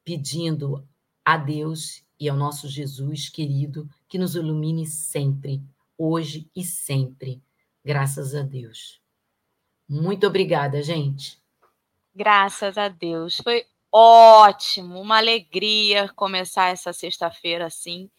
[0.03, 0.87] pedindo
[1.23, 5.61] a Deus e ao nosso Jesus querido que nos ilumine sempre,
[5.97, 7.43] hoje e sempre.
[7.83, 9.01] Graças a Deus.
[9.87, 11.44] Muito obrigada, gente.
[12.15, 13.41] Graças a Deus.
[13.43, 18.09] Foi ótimo, uma alegria começar essa sexta-feira assim,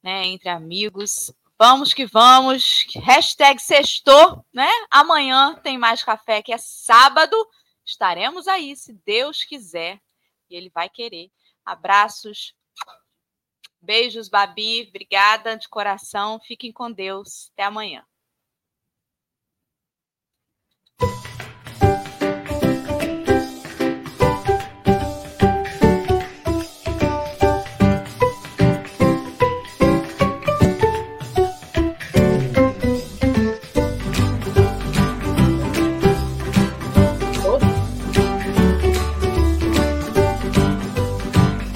[0.00, 1.32] né, entre amigos.
[1.58, 2.86] Vamos que vamos.
[3.02, 4.70] Hashtag sextou, né?
[4.88, 7.36] Amanhã tem mais café, que é sábado.
[7.84, 10.00] Estaremos aí, se Deus quiser.
[10.48, 11.28] E Ele vai querer.
[11.64, 12.54] Abraços.
[13.82, 14.86] Beijos, Babi.
[14.88, 16.38] Obrigada de coração.
[16.40, 17.50] Fiquem com Deus.
[17.52, 18.04] Até amanhã.